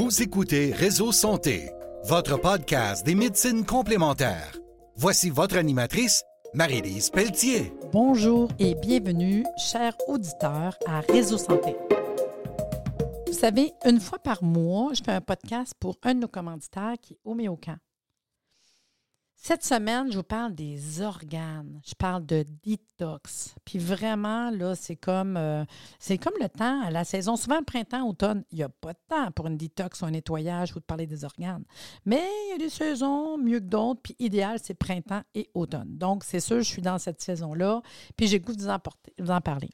Vous 0.00 0.22
écoutez 0.22 0.72
Réseau 0.72 1.12
Santé, 1.12 1.68
votre 2.04 2.40
podcast 2.40 3.04
des 3.04 3.14
médecines 3.14 3.66
complémentaires. 3.66 4.56
Voici 4.96 5.28
votre 5.28 5.58
animatrice, 5.58 6.24
Marie-Lise 6.54 7.10
Pelletier. 7.10 7.74
Bonjour 7.92 8.48
et 8.58 8.74
bienvenue, 8.76 9.44
chers 9.58 9.94
auditeurs, 10.08 10.78
à 10.86 11.00
Réseau 11.00 11.36
Santé. 11.36 11.76
Vous 13.26 13.34
savez, 13.34 13.74
une 13.84 14.00
fois 14.00 14.18
par 14.18 14.42
mois, 14.42 14.92
je 14.94 15.02
fais 15.04 15.12
un 15.12 15.20
podcast 15.20 15.74
pour 15.78 15.98
un 16.02 16.14
de 16.14 16.20
nos 16.20 16.28
commanditaires 16.28 16.94
qui 17.02 17.12
est 17.12 17.20
Homéocan. 17.26 17.76
Cette 19.42 19.64
semaine, 19.64 20.12
je 20.12 20.18
vous 20.18 20.22
parle 20.22 20.54
des 20.54 21.00
organes. 21.00 21.80
Je 21.82 21.94
parle 21.94 22.26
de 22.26 22.44
détox. 22.62 23.54
Puis 23.64 23.78
vraiment, 23.78 24.50
là, 24.50 24.74
c'est 24.74 24.96
comme, 24.96 25.38
euh, 25.38 25.64
c'est 25.98 26.18
comme 26.18 26.34
le 26.38 26.50
temps 26.50 26.90
la 26.90 27.04
saison. 27.04 27.36
Souvent, 27.36 27.62
printemps, 27.62 28.06
automne, 28.06 28.44
il 28.52 28.56
n'y 28.56 28.62
a 28.62 28.68
pas 28.68 28.92
de 28.92 28.98
temps 29.08 29.30
pour 29.32 29.46
une 29.46 29.56
détox 29.56 30.02
ou 30.02 30.04
un 30.04 30.10
nettoyage 30.10 30.76
ou 30.76 30.80
de 30.80 30.84
parler 30.84 31.06
des 31.06 31.24
organes. 31.24 31.64
Mais 32.04 32.20
il 32.20 32.50
y 32.50 32.54
a 32.56 32.58
des 32.58 32.68
saisons 32.68 33.38
mieux 33.38 33.60
que 33.60 33.64
d'autres. 33.64 34.02
Puis 34.02 34.14
idéal, 34.18 34.58
c'est 34.62 34.74
printemps 34.74 35.22
et 35.34 35.48
automne. 35.54 35.96
Donc, 35.96 36.22
c'est 36.22 36.40
sûr, 36.40 36.58
je 36.58 36.68
suis 36.68 36.82
dans 36.82 36.98
cette 36.98 37.22
saison-là. 37.22 37.80
Puis 38.18 38.26
j'ai 38.26 38.40
goût 38.40 38.54
de 38.54 38.60
vous 38.60 39.30
en 39.30 39.40
parler 39.40 39.70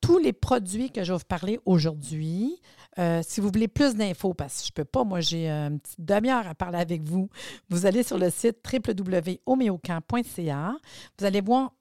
tous 0.00 0.18
les 0.18 0.32
produits 0.32 0.90
que 0.90 1.04
je 1.04 1.12
vais 1.12 1.18
vous 1.18 1.24
parler 1.24 1.60
aujourd'hui. 1.64 2.60
Euh, 2.98 3.22
si 3.24 3.40
vous 3.40 3.48
voulez 3.48 3.68
plus 3.68 3.94
d'infos, 3.94 4.34
parce 4.34 4.60
que 4.60 4.66
je 4.66 4.72
ne 4.72 4.74
peux 4.74 4.84
pas, 4.84 5.04
moi 5.04 5.20
j'ai 5.20 5.48
une 5.48 5.78
petite 5.78 6.00
demi-heure 6.00 6.46
à 6.46 6.54
parler 6.54 6.78
avec 6.78 7.02
vous, 7.02 7.28
vous 7.68 7.86
allez 7.86 8.02
sur 8.02 8.18
le 8.18 8.30
site 8.30 8.58
www.homeocamp.ca. 8.72 10.76
Vous 11.18 11.24
allez 11.24 11.40
voir 11.40 11.72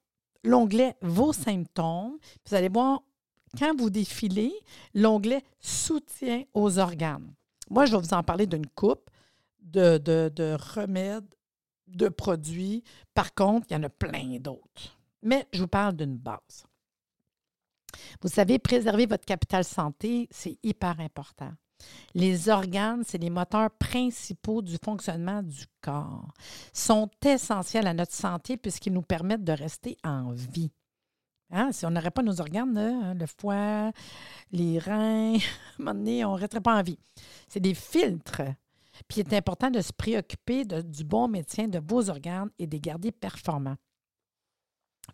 l'onglet 0.44 0.96
Vos 1.02 1.34
symptômes. 1.34 2.18
Vous 2.46 2.56
allez 2.56 2.70
voir, 2.70 3.02
quand 3.58 3.76
vous 3.78 3.90
défilez, 3.90 4.54
l'onglet 4.94 5.44
Soutien 5.60 6.44
aux 6.54 6.80
organes. 6.80 7.34
Moi, 7.70 7.86
je 7.86 7.96
vais 7.96 8.02
vous 8.02 8.14
en 8.14 8.24
parler 8.24 8.48
d'une 8.48 8.68
coupe 8.68 9.10
de, 9.62 9.98
de, 9.98 10.32
de 10.34 10.58
remèdes, 10.76 11.36
de 11.88 12.10
produits. 12.10 12.84
Par 13.14 13.34
contre, 13.34 13.68
il 13.70 13.74
y 13.74 13.78
en 13.78 13.84
a 13.84 13.90
plein 13.90 14.38
d'autres. 14.40 14.98
Mais 15.24 15.48
je 15.52 15.62
vous 15.62 15.68
parle 15.68 15.96
d'une 15.96 16.18
base. 16.18 16.67
Vous 18.22 18.30
savez, 18.30 18.60
préserver 18.60 19.06
votre 19.06 19.26
capital 19.26 19.64
santé, 19.64 20.28
c'est 20.32 20.58
hyper 20.64 21.00
important. 21.00 21.52
Les 22.14 22.50
organes, 22.50 23.04
c'est 23.06 23.18
les 23.18 23.30
moteurs 23.30 23.70
principaux 23.72 24.62
du 24.62 24.78
fonctionnement 24.84 25.44
du 25.44 25.66
corps. 25.82 26.34
sont 26.74 27.10
essentiels 27.24 27.88
à 27.88 27.94
notre 27.94 28.14
santé 28.14 28.58
puisqu'ils 28.58 28.94
nous 28.94 29.04
permettent 29.04 29.44
de 29.44 29.52
rester 29.52 29.98
en 30.04 30.32
vie. 30.32 30.72
Hein? 31.52 31.72
Si 31.72 31.86
on 31.86 31.92
n'aurait 31.92 32.12
pas 32.12 32.24
nos 32.24 32.42
organes, 32.42 32.78
hein, 32.78 33.14
le 33.14 33.26
foie, 33.26 33.92
les 34.52 34.80
reins, 34.80 35.36
à 35.36 35.38
un 35.38 35.40
moment 35.78 35.94
donné, 35.94 36.26
on 36.26 36.36
ne 36.36 36.40
resterait 36.40 36.62
pas 36.62 36.78
en 36.78 36.84
vie. 36.84 37.00
C'est 37.48 37.60
des 37.60 37.74
filtres. 37.74 38.42
Puis 39.08 39.22
il 39.22 39.28
est 39.28 39.38
important 39.38 39.70
de 39.70 39.82
se 39.82 39.94
préoccuper 39.94 40.66
du 40.66 41.04
bon 41.04 41.28
maintien 41.28 41.68
de 41.68 41.80
vos 41.80 42.10
organes 42.10 42.50
et 42.58 42.66
de 42.66 42.72
les 42.72 42.80
garder 42.80 43.12
performants. 43.12 43.78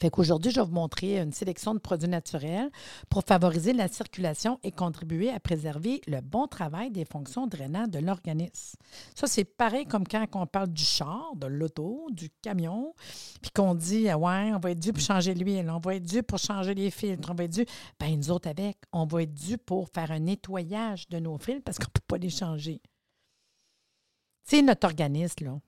Fait 0.02 0.10
qu'aujourd'hui, 0.10 0.52
je 0.52 0.60
vais 0.60 0.66
vous 0.66 0.74
montrer 0.74 1.20
une 1.20 1.32
sélection 1.32 1.74
de 1.74 1.80
produits 1.80 2.10
naturels 2.10 2.70
pour 3.10 3.24
favoriser 3.24 3.74
la 3.74 3.88
circulation 3.88 4.60
et 4.64 4.72
contribuer 4.72 5.30
à 5.30 5.40
préserver 5.40 6.02
le 6.08 6.20
bon 6.20 6.48
travail 6.48 6.90
des 6.90 7.06
fonctions 7.06 7.48
drainantes 7.48 7.92
de 7.92 8.00
l'organisme. 8.00 8.78
Ça, 9.16 9.28
c'est 9.28 9.46
pareil 9.46 9.86
comme 9.86 10.08
quand 10.08 10.26
on 10.34 10.48
parle 10.48 10.70
du 10.70 10.84
char, 10.84 11.36
de 11.36 11.48
l'auto, 11.48 12.08
du 12.12 12.30
camion, 12.42 12.96
puis 13.42 13.52
qu'on 13.52 13.76
dit, 13.76 14.10
ah 14.10 14.18
ouais, 14.18 14.52
on 14.54 14.60
va 14.60 14.72
être 14.72 14.80
dû 14.80 14.92
pour 14.92 15.04
changer 15.04 15.36
l'huile, 15.36 15.70
on 15.70 15.80
va 15.80 15.96
être 15.96 16.06
dû 16.06 16.24
pour 16.24 16.40
changer 16.40 16.74
les 16.74 16.90
filtres, 16.90 17.30
on 17.32 17.36
va 17.36 17.44
être 17.44 17.54
dû. 17.54 17.66
Bien, 18.00 18.18
nous 18.18 18.32
autres 18.32 18.50
avec, 18.50 18.78
on 18.92 19.06
va 19.06 19.24
être 19.24 19.34
dû 19.34 19.58
pour 19.58 19.90
faire 19.90 20.12
un 20.12 20.20
nettoyage 20.20 21.08
de 21.10 21.20
nos 21.20 21.38
filtres 21.38 21.64
parce 21.64 21.78
qu'on 21.78 21.86
ne 21.86 21.94
peut 21.94 22.06
pas 22.08 22.18
les 22.18 22.30
changer. 22.30 22.82
C'est 24.44 24.62
notre 24.62 24.88
organisme, 24.88 25.46
là. 25.46 25.60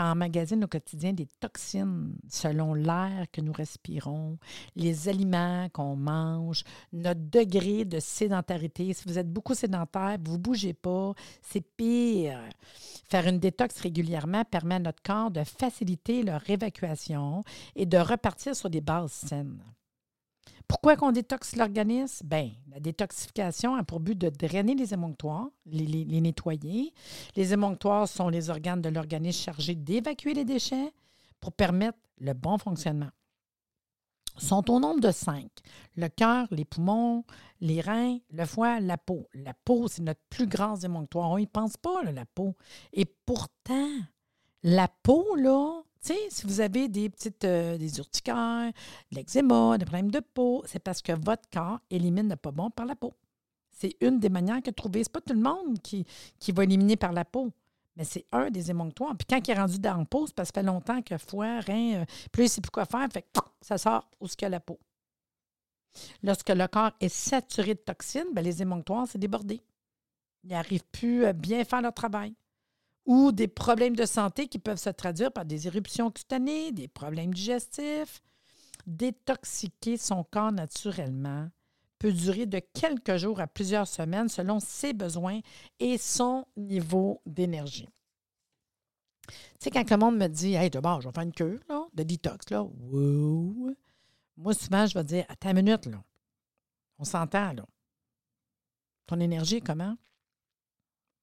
Ça 0.00 0.12
emmagasine 0.12 0.64
au 0.64 0.66
quotidien 0.66 1.12
des 1.12 1.26
toxines 1.26 2.14
selon 2.26 2.72
l'air 2.72 3.26
que 3.30 3.42
nous 3.42 3.52
respirons, 3.52 4.38
les 4.74 5.10
aliments 5.10 5.68
qu'on 5.74 5.94
mange, 5.94 6.64
notre 6.94 7.20
degré 7.20 7.84
de 7.84 8.00
sédentarité. 8.00 8.94
Si 8.94 9.06
vous 9.06 9.18
êtes 9.18 9.30
beaucoup 9.30 9.52
sédentaire, 9.52 10.16
vous 10.24 10.38
ne 10.38 10.42
bougez 10.42 10.72
pas, 10.72 11.12
c'est 11.42 11.60
pire. 11.60 12.40
Faire 13.10 13.26
une 13.26 13.40
détox 13.40 13.78
régulièrement 13.80 14.46
permet 14.46 14.76
à 14.76 14.78
notre 14.78 15.02
corps 15.02 15.30
de 15.30 15.44
faciliter 15.44 16.22
leur 16.22 16.48
évacuation 16.48 17.44
et 17.76 17.84
de 17.84 17.98
repartir 17.98 18.56
sur 18.56 18.70
des 18.70 18.80
bases 18.80 19.12
saines. 19.12 19.62
Pourquoi 20.70 20.94
qu'on 20.94 21.10
détoxe 21.10 21.56
l'organisme? 21.56 22.24
Bien, 22.28 22.52
la 22.70 22.78
détoxification 22.78 23.74
a 23.74 23.82
pour 23.82 23.98
but 23.98 24.16
de 24.16 24.28
drainer 24.28 24.76
les 24.76 24.94
émonctoires, 24.94 25.48
les, 25.66 26.20
nettoyer. 26.20 26.94
Les 27.34 27.52
émonctoires 27.52 28.06
sont 28.06 28.28
les 28.28 28.50
organes 28.50 28.80
de 28.80 28.88
l'organisme 28.88 29.46
chargés 29.46 29.74
d'évacuer 29.74 30.32
les 30.32 30.44
déchets 30.44 30.92
pour 31.40 31.50
permettre 31.50 31.98
le 32.18 32.34
bon 32.34 32.56
fonctionnement. 32.56 33.10
Sont 34.36 34.70
au 34.70 34.78
nombre 34.78 35.00
de 35.00 35.10
cinq. 35.10 35.50
Le 35.96 36.06
cœur, 36.06 36.46
les 36.52 36.64
poumons, 36.64 37.24
les 37.60 37.80
reins, 37.80 38.18
le 38.30 38.46
foie, 38.46 38.78
la 38.78 38.96
peau. 38.96 39.26
La 39.34 39.54
peau, 39.64 39.88
c'est 39.88 40.02
notre 40.02 40.22
plus 40.30 40.46
grand 40.46 40.76
émonctoire. 40.84 41.30
On 41.30 41.38
n'y 41.38 41.48
pense 41.48 41.76
pas, 41.78 42.04
la 42.04 42.26
peau. 42.26 42.54
Et 42.92 43.06
pourtant, 43.26 43.90
la 44.62 44.86
peau, 45.02 45.34
là, 45.34 45.82
si 46.00 46.46
vous 46.46 46.60
avez 46.60 46.88
des 46.88 47.10
petites 47.10 47.44
euh, 47.44 47.76
des 47.76 47.98
urticaires, 47.98 48.72
de 49.10 49.16
l'eczéma, 49.16 49.76
des 49.78 49.84
problèmes 49.84 50.10
de 50.10 50.20
peau, 50.20 50.62
c'est 50.66 50.78
parce 50.78 51.02
que 51.02 51.12
votre 51.12 51.48
corps 51.50 51.80
élimine 51.90 52.28
le 52.28 52.36
pas 52.36 52.50
bon 52.50 52.70
par 52.70 52.86
la 52.86 52.96
peau. 52.96 53.14
C'est 53.70 53.96
une 54.00 54.18
des 54.18 54.28
manières 54.28 54.62
que 54.62 54.70
trouver. 54.70 55.04
Ce 55.04 55.08
n'est 55.08 55.12
pas 55.12 55.20
tout 55.20 55.34
le 55.34 55.40
monde 55.40 55.78
qui, 55.82 56.06
qui 56.38 56.52
va 56.52 56.64
éliminer 56.64 56.96
par 56.96 57.12
la 57.12 57.24
peau, 57.24 57.50
mais 57.96 58.04
c'est 58.04 58.26
un 58.32 58.50
des 58.50 58.70
émonctoires. 58.70 59.14
Puis 59.16 59.26
quand 59.28 59.46
il 59.46 59.50
est 59.50 59.58
rendu 59.58 59.78
dans 59.78 59.98
la 59.98 60.04
peau, 60.04 60.26
c'est 60.26 60.34
parce 60.34 60.50
que 60.50 60.56
ça 60.56 60.60
fait 60.62 60.66
longtemps 60.66 61.02
que 61.02 61.18
foie, 61.18 61.60
rein, 61.60 62.00
euh, 62.00 62.04
plus 62.32 62.44
il 62.44 62.48
sait 62.48 62.60
plus 62.60 62.70
quoi 62.70 62.86
faire, 62.86 63.06
fait 63.12 63.26
ça 63.60 63.78
sort 63.78 64.08
où 64.20 64.26
ce 64.26 64.46
la 64.46 64.60
peau. 64.60 64.78
Lorsque 66.22 66.50
le 66.50 66.66
corps 66.66 66.92
est 67.00 67.08
saturé 67.08 67.74
de 67.74 67.80
toxines, 67.80 68.32
bien, 68.32 68.42
les 68.42 68.62
émonctoires, 68.62 69.06
c'est 69.08 69.18
débordé. 69.18 69.60
Ils 70.44 70.50
n'arrivent 70.50 70.84
plus 70.92 71.26
à 71.26 71.32
bien 71.32 71.64
faire 71.64 71.82
leur 71.82 71.92
travail 71.92 72.34
ou 73.10 73.32
des 73.32 73.48
problèmes 73.48 73.96
de 73.96 74.06
santé 74.06 74.46
qui 74.46 74.60
peuvent 74.60 74.78
se 74.78 74.88
traduire 74.88 75.32
par 75.32 75.44
des 75.44 75.66
éruptions 75.66 76.12
cutanées, 76.12 76.70
des 76.70 76.86
problèmes 76.86 77.34
digestifs. 77.34 78.22
Détoxiquer 78.86 79.96
son 79.96 80.22
corps 80.22 80.52
naturellement 80.52 81.48
peut 81.98 82.12
durer 82.12 82.46
de 82.46 82.60
quelques 82.72 83.16
jours 83.16 83.40
à 83.40 83.48
plusieurs 83.48 83.88
semaines 83.88 84.28
selon 84.28 84.60
ses 84.60 84.92
besoins 84.92 85.40
et 85.80 85.98
son 85.98 86.46
niveau 86.56 87.20
d'énergie. 87.26 87.88
Tu 89.26 89.34
sais, 89.58 89.70
quand 89.72 89.90
le 89.90 89.96
monde 89.96 90.16
me 90.16 90.28
dit 90.28 90.54
Hey, 90.54 90.70
d'abord, 90.70 91.00
je 91.00 91.08
vais 91.08 91.12
faire 91.12 91.24
une 91.24 91.32
cure 91.32 91.58
de 91.92 92.02
détox, 92.04 92.48
là, 92.50 92.64
Moi, 94.36 94.54
souvent, 94.54 94.86
je 94.86 94.94
vais 94.94 95.04
dire 95.04 95.24
Attends 95.28 95.50
une 95.50 95.56
minute, 95.56 95.86
là. 95.86 96.00
On 96.96 97.04
s'entend, 97.04 97.54
là. 97.54 97.66
Ton 99.08 99.18
énergie, 99.18 99.60
comment? 99.60 99.96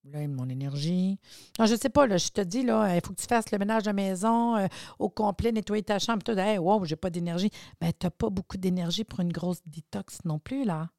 Là, 0.05 0.25
mon 0.27 0.47
énergie. 0.47 1.19
Non, 1.59 1.65
je 1.65 1.75
sais 1.75 1.89
pas, 1.89 2.07
là, 2.07 2.17
je 2.17 2.29
te 2.29 2.41
dis, 2.41 2.63
là, 2.63 2.95
il 2.95 3.01
faut 3.05 3.13
que 3.13 3.19
tu 3.19 3.27
fasses 3.27 3.51
le 3.51 3.57
ménage 3.57 3.83
de 3.83 3.91
maison 3.91 4.55
euh, 4.55 4.67
au 4.99 5.09
complet, 5.09 5.51
nettoyer 5.51 5.83
ta 5.83 5.99
chambre. 5.99 6.23
Tout, 6.23 6.37
hey, 6.37 6.57
wow, 6.57 6.85
j'ai 6.85 6.95
pas 6.95 7.09
d'énergie. 7.09 7.49
Ben, 7.81 7.91
tu 7.91 8.05
n'as 8.05 8.11
pas 8.11 8.29
beaucoup 8.29 8.57
d'énergie 8.57 9.03
pour 9.03 9.19
une 9.19 9.33
grosse 9.33 9.61
détox 9.65 10.19
non 10.23 10.39
plus, 10.39 10.63
là. 10.63 10.89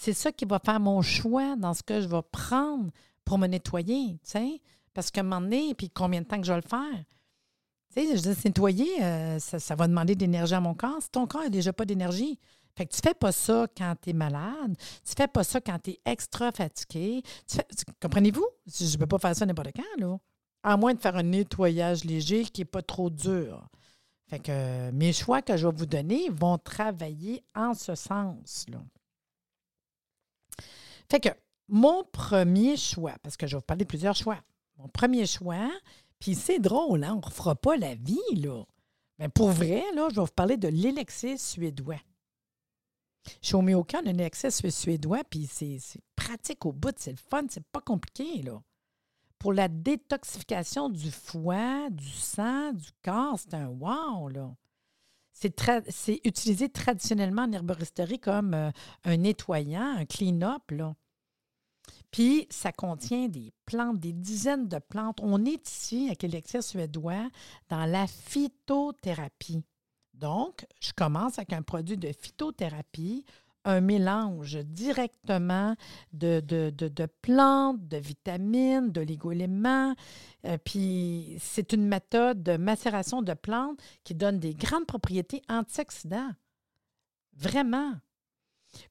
C'est 0.00 0.14
ça 0.14 0.32
qui 0.32 0.44
va 0.44 0.58
faire 0.58 0.80
mon 0.80 1.02
choix 1.02 1.56
dans 1.56 1.74
ce 1.74 1.82
que 1.82 2.00
je 2.00 2.08
vais 2.08 2.22
prendre 2.30 2.90
pour 3.24 3.38
me 3.38 3.46
nettoyer, 3.46 4.14
tu 4.14 4.30
sais. 4.30 4.62
Parce 4.94 5.10
qu'à 5.10 5.20
un 5.20 5.24
moment 5.24 5.40
donné, 5.40 5.74
puis 5.74 5.90
combien 5.90 6.22
de 6.22 6.26
temps 6.26 6.40
que 6.40 6.46
je 6.46 6.52
vais 6.52 6.60
le 6.60 6.68
faire? 6.68 7.04
Tu 7.94 8.06
sais, 8.06 8.16
je 8.16 8.22
dis, 8.22 8.40
nettoyer, 8.44 9.02
euh, 9.02 9.38
ça, 9.38 9.58
ça, 9.58 9.74
va 9.74 9.86
demander 9.86 10.14
d'énergie 10.14 10.54
à 10.54 10.60
mon 10.60 10.74
corps. 10.74 11.00
Si 11.00 11.10
ton 11.10 11.26
corps 11.26 11.42
n'a 11.42 11.48
déjà 11.48 11.72
pas 11.72 11.84
d'énergie, 11.84 12.38
fait 12.78 12.86
que 12.86 12.94
tu 12.94 13.00
fais 13.02 13.14
pas 13.14 13.32
ça 13.32 13.66
quand 13.76 13.96
tu 14.00 14.10
es 14.10 14.12
malade, 14.12 14.76
tu 15.04 15.12
fais 15.16 15.26
pas 15.26 15.42
ça 15.42 15.60
quand 15.60 15.80
tu 15.80 15.90
es 15.90 16.00
extra 16.04 16.52
fatigué. 16.52 17.24
Comprenez-vous? 18.00 18.46
Je 18.68 18.92
ne 18.92 18.96
peux 18.98 19.08
pas 19.08 19.18
faire 19.18 19.34
ça 19.34 19.44
n'importe 19.44 19.72
quand, 19.74 20.00
là. 20.00 20.16
À 20.62 20.76
moins 20.76 20.94
de 20.94 21.00
faire 21.00 21.16
un 21.16 21.24
nettoyage 21.24 22.04
léger 22.04 22.44
qui 22.44 22.60
n'est 22.60 22.66
pas 22.66 22.82
trop 22.82 23.10
dur. 23.10 23.68
Fait 24.28 24.38
que 24.38 24.92
mes 24.92 25.12
choix 25.12 25.42
que 25.42 25.56
je 25.56 25.66
vais 25.66 25.74
vous 25.74 25.86
donner 25.86 26.28
vont 26.30 26.56
travailler 26.56 27.42
en 27.56 27.74
ce 27.74 27.96
sens. 27.96 28.66
Là. 28.68 28.78
Fait 31.10 31.18
que 31.18 31.30
mon 31.66 32.04
premier 32.04 32.76
choix, 32.76 33.14
parce 33.24 33.36
que 33.36 33.48
je 33.48 33.56
vais 33.56 33.58
vous 33.58 33.66
parler 33.66 33.86
de 33.86 33.88
plusieurs 33.88 34.14
choix. 34.14 34.38
Mon 34.76 34.86
premier 34.86 35.26
choix, 35.26 35.68
puis 36.20 36.36
c'est 36.36 36.60
drôle, 36.60 37.02
hein? 37.02 37.14
on 37.14 37.16
ne 37.16 37.26
refera 37.26 37.56
pas 37.56 37.76
la 37.76 37.96
vie, 37.96 38.36
là. 38.36 38.62
Mais 39.18 39.28
pour 39.28 39.50
vrai, 39.50 39.82
là, 39.96 40.06
je 40.10 40.14
vais 40.14 40.20
vous 40.20 40.28
parler 40.28 40.56
de 40.56 40.68
l'élixir 40.68 41.40
suédois. 41.40 41.98
A 43.52 43.56
un 43.56 44.18
accès 44.20 44.50
suédois, 44.50 45.24
puis 45.24 45.46
c'est 45.46 45.78
pratique 46.16 46.64
au 46.66 46.72
bout, 46.72 46.94
c'est 46.98 47.12
le 47.12 47.16
fun, 47.16 47.42
c'est 47.48 47.66
pas 47.66 47.80
compliqué, 47.80 48.42
là. 48.42 48.62
Pour 49.38 49.52
la 49.52 49.68
détoxification 49.68 50.88
du 50.88 51.10
foie, 51.10 51.90
du 51.90 52.08
sang, 52.08 52.72
du 52.72 52.88
corps, 53.04 53.38
c'est 53.38 53.54
un 53.54 53.68
wow, 53.68 54.28
là. 54.28 54.54
C'est 55.32 56.20
utilisé 56.24 56.68
traditionnellement 56.68 57.42
en 57.42 57.52
herboristerie 57.52 58.18
comme 58.18 58.54
euh, 58.54 58.70
un 59.04 59.16
nettoyant, 59.18 59.96
un 59.98 60.04
clean-up. 60.04 60.62
Puis, 62.10 62.48
ça 62.50 62.72
contient 62.72 63.28
des 63.28 63.52
plantes, 63.64 64.00
des 64.00 64.12
dizaines 64.12 64.66
de 64.66 64.78
plantes. 64.78 65.20
On 65.22 65.44
est 65.44 65.68
ici, 65.68 66.06
avec 66.06 66.22
l'élixir 66.22 66.64
suédois, 66.64 67.28
dans 67.68 67.84
la 67.84 68.08
phytothérapie. 68.08 69.62
Donc, 70.18 70.66
je 70.80 70.92
commence 70.92 71.38
avec 71.38 71.52
un 71.52 71.62
produit 71.62 71.96
de 71.96 72.10
phytothérapie, 72.12 73.24
un 73.64 73.80
mélange 73.80 74.56
directement 74.64 75.76
de, 76.12 77.06
plantes, 77.22 77.86
de 77.86 77.96
vitamines, 77.98 78.92
légumes. 78.92 79.94
Euh, 80.44 80.58
puis, 80.64 81.36
c'est 81.38 81.72
une 81.72 81.86
méthode 81.86 82.42
de 82.42 82.56
macération 82.56 83.22
de 83.22 83.34
plantes 83.34 83.78
qui 84.04 84.14
donne 84.14 84.38
des 84.38 84.54
grandes 84.54 84.86
propriétés 84.86 85.42
antioxydants. 85.48 86.32
Vraiment. 87.36 87.94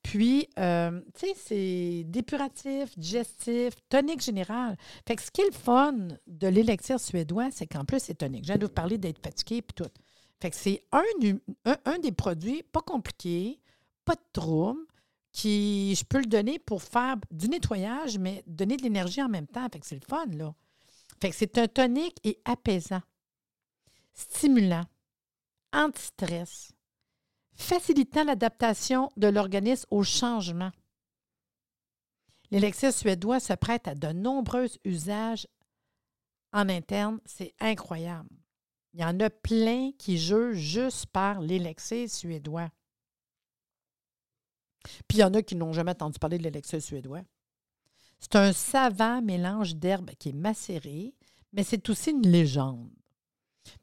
Puis, 0.02 0.48
euh, 0.58 1.02
tu 1.14 1.28
sais, 1.28 1.34
c'est 1.36 2.04
dépuratif, 2.06 2.98
digestif, 2.98 3.74
tonique 3.90 4.22
général. 4.22 4.76
Fait 5.08 5.16
que 5.16 5.22
ce 5.22 5.32
qui 5.32 5.42
est 5.42 5.48
le 5.48 5.52
fun 5.52 6.08
de 6.26 6.48
l'élixir 6.48 7.00
suédois, 7.00 7.50
c'est 7.52 7.68
qu'en 7.68 7.86
plus, 7.86 8.00
c'est 8.00 8.16
tonique. 8.16 8.46
J'ai 8.46 8.58
de 8.58 8.66
vous 8.66 8.72
parler 8.72 8.98
d'être 8.98 9.22
fatigué 9.22 9.58
et 9.58 9.62
tout. 9.62 9.86
Fait 10.39 10.51
que 10.51 10.56
c'est 10.56 10.84
un, 10.92 11.04
un, 11.86 12.00
des 12.00 12.12
produits 12.12 12.63
pas 12.63 12.81
compliqués, 12.81 13.60
pas 14.06 14.16
de 14.16 14.22
trouble, 14.34 14.81
qui 15.31 15.95
je 15.95 16.04
peux 16.04 16.19
le 16.19 16.25
donner 16.25 16.60
pour 16.60 16.84
faire 16.84 17.16
du 17.31 17.50
nettoyage, 17.50 18.18
mais 18.18 18.44
donner 18.45 18.78
de 18.78 18.84
l'énergie 18.84 19.22
en 19.22 19.30
même 19.30 19.48
temps. 19.48 19.68
Fait 19.72 19.84
c'est 19.84 19.95
le 19.95 20.07
fun, 20.07 20.25
là. 20.28 20.54
Fait 21.19 21.31
que 21.31 21.36
c'est 21.36 21.57
un 21.57 21.68
tonique 21.68 22.19
et 22.24 22.39
apaisant, 22.45 23.01
stimulant, 24.13 24.86
anti-stress, 25.74 26.72
facilitant 27.56 28.24
l'adaptation 28.24 29.10
de 29.18 29.28
l'organisme 29.28 29.88
au 29.90 30.04
changement. 30.04 30.72
L'élixir 32.51 32.94
suédois 32.94 33.40
se 33.40 33.54
prête 33.54 33.88
à 33.88 33.95
de 33.95 34.07
nombreux 34.07 34.68
usages 34.86 35.48
en 36.54 36.69
interne. 36.69 37.19
C'est 37.25 37.54
incroyable. 37.60 38.30
Il 38.98 39.02
y 39.02 39.06
en 39.06 39.20
a 39.20 39.30
plein 39.30 39.92
qui 40.00 40.18
jugent 40.18 40.58
juste 40.58 41.06
par 41.06 41.40
l'élixir 41.40 42.10
suédois. 42.10 42.72
Puis 45.08 45.20
il 45.20 45.22
y 45.22 45.24
en 45.24 45.36
a 45.36 45.44
qui 45.44 45.56
n'ont 45.56 45.72
jamais 45.72 45.92
entendu 45.92 46.18
parler 46.18 46.40
de 46.40 46.44
l'élixir 46.44 46.82
suédois. 46.82 47.22
C'est 48.20 48.36
un 48.36 48.52
savant 48.54 49.22
mélange 49.22 49.76
d'herbes 49.76 50.10
qui 50.18 50.30
est 50.30 50.34
macéré, 50.34 51.14
mais 51.54 51.62
c'est 51.62 51.88
aussi 51.92 52.10
une 52.10 52.28
légende. 52.28 52.90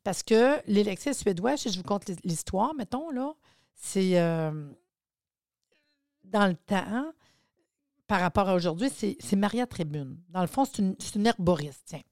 Parce 0.03 0.25
que 0.25 0.61
l'élixir 0.67 1.15
suédois, 1.15 1.57
si 1.57 1.71
je 1.71 1.77
vous 1.77 1.85
conte 1.85 2.11
l'histoire, 2.25 2.75
mettons, 2.75 3.11
là, 3.11 3.35
c'est 3.77 4.19
euh, 4.19 4.69
dans 6.25 6.49
le 6.49 6.57
temps, 6.57 7.13
par 8.09 8.19
rapport 8.19 8.49
à 8.49 8.57
aujourd'hui, 8.57 8.91
c'est 8.91 9.37
Maria 9.37 9.69
Tribune. 9.69 10.21
Dans 10.31 10.41
le 10.41 10.49
fond, 10.49 10.65
c'est 10.65 10.79
une, 10.79 10.97
une, 11.15 11.27
herboriste, 11.29 11.85
tiens. 11.85 12.03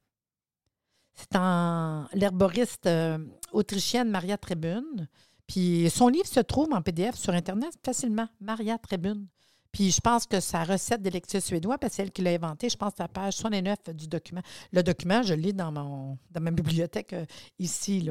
C'est 1.14 1.36
en 1.36 2.06
l'herboriste 2.14 2.86
euh, 2.86 3.18
autrichienne 3.52 4.10
Maria 4.10 4.38
Tribune. 4.38 5.08
Puis 5.46 5.90
son 5.90 6.08
livre 6.08 6.26
se 6.26 6.40
trouve 6.40 6.72
en 6.72 6.82
PDF 6.82 7.16
sur 7.16 7.34
Internet 7.34 7.74
facilement, 7.84 8.28
Maria 8.40 8.78
Tribune. 8.78 9.26
Puis 9.72 9.90
je 9.90 10.00
pense 10.00 10.26
que 10.26 10.38
sa 10.38 10.64
recette 10.64 11.00
d'électricité 11.02 11.40
suédois, 11.40 11.78
parce 11.78 11.92
que 11.92 11.96
c'est 11.96 12.02
elle 12.02 12.12
qui 12.12 12.22
l'a 12.22 12.30
inventée, 12.30 12.68
je 12.68 12.76
pense 12.76 12.92
à 12.98 13.04
la 13.04 13.08
page 13.08 13.34
69 13.34 13.94
du 13.94 14.06
document. 14.06 14.42
Le 14.70 14.82
document, 14.82 15.22
je 15.22 15.32
l'ai 15.32 15.54
dans, 15.54 15.72
ma 15.72 16.50
bibliothèque 16.50 17.14
euh, 17.14 17.24
ici, 17.58 18.08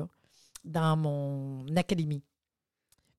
dans 0.66 0.98
mon 0.98 1.66
académie. 1.76 2.24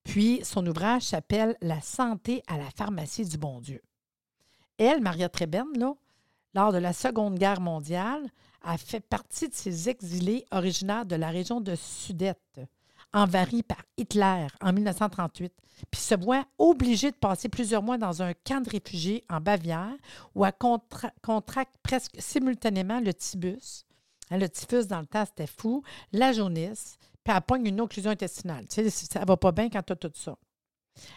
Puis, 0.02 0.40
son 0.42 0.66
ouvrage 0.66 1.02
s'appelle 1.02 1.56
La 1.62 1.80
santé 1.80 2.42
à 2.48 2.58
la 2.58 2.68
pharmacie 2.70 3.24
du 3.24 3.38
bon 3.38 3.60
Dieu. 3.60 3.80
Elle, 4.76 5.00
Maria 5.00 5.28
Treben, 5.28 5.68
là, 5.78 5.94
lors 6.54 6.72
de 6.72 6.78
la 6.78 6.92
Seconde 6.92 7.38
Guerre 7.38 7.60
mondiale, 7.60 8.28
a 8.64 8.78
fait 8.78 9.00
partie 9.00 9.48
de 9.48 9.54
ces 9.54 9.88
exilés 9.88 10.44
originaires 10.50 11.06
de 11.06 11.16
la 11.16 11.30
région 11.30 11.60
de 11.60 11.74
Sudette, 11.74 12.60
envahie 13.12 13.62
par 13.62 13.82
Hitler 13.96 14.46
en 14.60 14.72
1938, 14.72 15.52
puis 15.90 16.00
se 16.00 16.14
voit 16.14 16.44
obligée 16.58 17.10
de 17.10 17.16
passer 17.16 17.48
plusieurs 17.48 17.82
mois 17.82 17.98
dans 17.98 18.22
un 18.22 18.32
camp 18.34 18.62
de 18.62 18.70
réfugiés 18.70 19.24
en 19.28 19.40
Bavière 19.40 19.94
où 20.34 20.44
elle 20.44 20.52
contracte 21.22 21.74
presque 21.82 22.16
simultanément 22.18 23.00
le 23.00 23.12
tibus. 23.12 23.84
Hein, 24.30 24.38
le 24.38 24.48
typhus, 24.48 24.86
dans 24.86 25.00
le 25.00 25.06
temps, 25.06 25.24
c'était 25.26 25.46
fou, 25.46 25.82
la 26.12 26.32
jaunisse, 26.32 26.96
puis 27.22 27.34
elle 27.34 27.42
pogne 27.42 27.66
une 27.66 27.80
occlusion 27.80 28.10
intestinale. 28.10 28.66
Tu 28.68 28.88
sais, 28.88 28.90
ça 28.90 29.20
ne 29.20 29.26
va 29.26 29.36
pas 29.36 29.52
bien 29.52 29.68
quand 29.68 29.82
tu 29.82 29.92
as 29.92 29.96
tout 29.96 30.10
ça. 30.14 30.36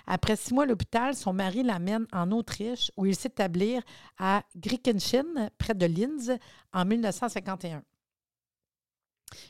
Après 0.08 0.36
six 0.36 0.54
mois 0.54 0.64
à 0.64 0.68
l'hôpital, 0.68 1.16
son 1.16 1.34
mari 1.34 1.64
l'amène 1.64 2.08
en 2.12 2.32
Autriche 2.32 2.92
où 2.98 3.06
il 3.06 3.16
s'établit 3.16 3.80
à 4.18 4.44
Griekenschen, 4.56 5.50
près 5.58 5.74
de 5.74 5.86
Linz, 5.86 6.32
en 6.74 6.86
1951. 6.86 7.84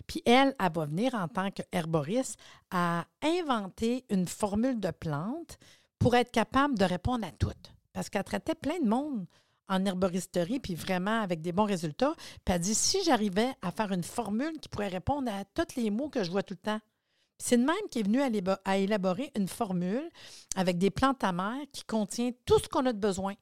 Puis 0.07 0.21
elle, 0.25 0.55
elle 0.59 0.71
va 0.73 0.85
venir 0.85 1.13
en 1.13 1.27
tant 1.27 1.51
qu'herboriste 1.51 2.39
à 2.71 3.05
inventer 3.21 4.05
une 4.09 4.27
formule 4.27 4.79
de 4.79 4.91
plante 4.91 5.57
pour 5.99 6.15
être 6.15 6.31
capable 6.31 6.77
de 6.77 6.85
répondre 6.85 7.27
à 7.27 7.31
toutes. 7.31 7.73
Parce 7.93 8.09
qu'elle 8.09 8.23
traitait 8.23 8.55
plein 8.55 8.79
de 8.79 8.87
monde 8.87 9.25
en 9.67 9.83
herboristerie, 9.83 10.59
puis 10.59 10.75
vraiment 10.75 11.21
avec 11.21 11.41
des 11.41 11.51
bons 11.51 11.65
résultats. 11.65 12.13
Puis 12.43 12.53
elle 12.53 12.61
dit, 12.61 12.75
si 12.75 13.03
j'arrivais 13.03 13.53
à 13.61 13.71
faire 13.71 13.91
une 13.91 14.03
formule 14.03 14.59
qui 14.59 14.69
pourrait 14.69 14.87
répondre 14.87 15.31
à 15.31 15.43
tous 15.45 15.75
les 15.75 15.89
mots 15.89 16.09
que 16.09 16.23
je 16.23 16.31
vois 16.31 16.43
tout 16.43 16.53
le 16.53 16.71
temps, 16.71 16.79
c'est 17.37 17.57
de 17.57 17.63
même 17.63 17.75
qui 17.91 17.99
est 17.99 18.03
venu 18.03 18.21
à 18.63 18.77
élaborer 18.77 19.31
une 19.35 19.47
formule 19.47 20.09
avec 20.55 20.77
des 20.77 20.89
plantes 20.89 21.23
amères 21.23 21.65
qui 21.71 21.83
contient 21.83 22.31
tout 22.45 22.59
ce 22.59 22.67
qu'on 22.69 22.85
a 22.85 22.93
de 22.93 22.99
besoin 22.99 23.35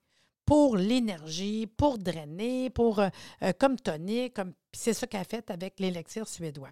pour 0.46 0.76
l'énergie, 0.76 1.68
pour 1.68 1.98
drainer, 1.98 2.70
pour 2.70 3.00
euh, 3.00 3.10
euh, 3.44 3.54
comme 3.58 3.78
tonique, 3.78 4.34
comme 4.34 4.54
c'est 4.74 4.94
ça 4.94 5.08
qu'elle 5.08 5.22
a 5.22 5.26
fait 5.26 5.50
avec 5.50 5.80
l'élixir 5.80 6.28
suédois. 6.28 6.72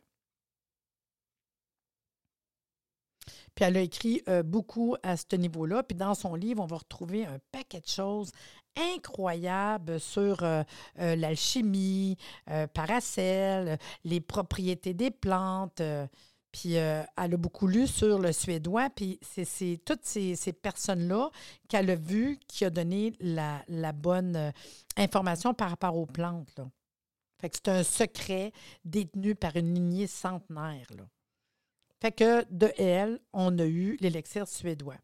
Puis 3.54 3.66
elle 3.66 3.78
a 3.78 3.82
écrit 3.82 4.22
euh, 4.28 4.44
beaucoup 4.44 4.96
à 5.04 5.16
ce 5.18 5.36
niveau-là. 5.36 5.84
Puis 5.84 5.98
dans 5.98 6.16
son 6.16 6.36
livre, 6.36 6.62
on 6.64 6.66
va 6.66 6.78
retrouver 6.78 7.26
un 7.26 7.38
paquet 7.52 7.82
de 7.82 7.88
choses 7.88 8.32
incroyables 8.96 10.00
sur 10.00 10.38
l'alchimie, 10.96 12.16
Paracel, 12.74 13.78
les 14.06 14.22
propriétés 14.22 14.94
des 14.94 15.12
plantes. 15.12 15.82
Puis 16.51 16.74
elle 16.74 17.07
a 17.15 17.38
beaucoup 17.38 17.68
lu 17.68 17.88
sur 17.88 18.19
le 18.19 18.31
suédois. 18.31 18.89
Puis 18.89 19.19
c'est 19.21 19.80
toutes 19.86 20.06
ces, 20.06 20.36
personnes-là 20.53 21.29
qu'elle 21.70 21.89
a 21.89 21.96
vues 21.96 22.39
qui 22.48 22.65
a 22.65 22.70
donné 22.70 23.13
la, 23.20 23.93
bonne 23.93 24.51
information 24.98 25.53
par 25.53 25.70
rapport 25.70 25.98
aux 25.98 26.05
plantes. 26.05 26.62
Fait 27.39 27.50
que 27.50 27.55
c'est 27.55 27.70
un 27.70 27.84
secret 27.84 28.51
détenu 28.86 29.34
par 29.34 29.55
une 29.55 29.74
lignée 29.74 30.08
centenaire. 30.08 30.88
Fait 32.00 32.12
que 32.12 32.46
de 32.51 32.72
elle, 32.77 33.20
on 33.34 33.58
a 33.60 33.65
eu 33.65 33.98
l'élixir 34.00 34.48
suédois. 34.48 34.98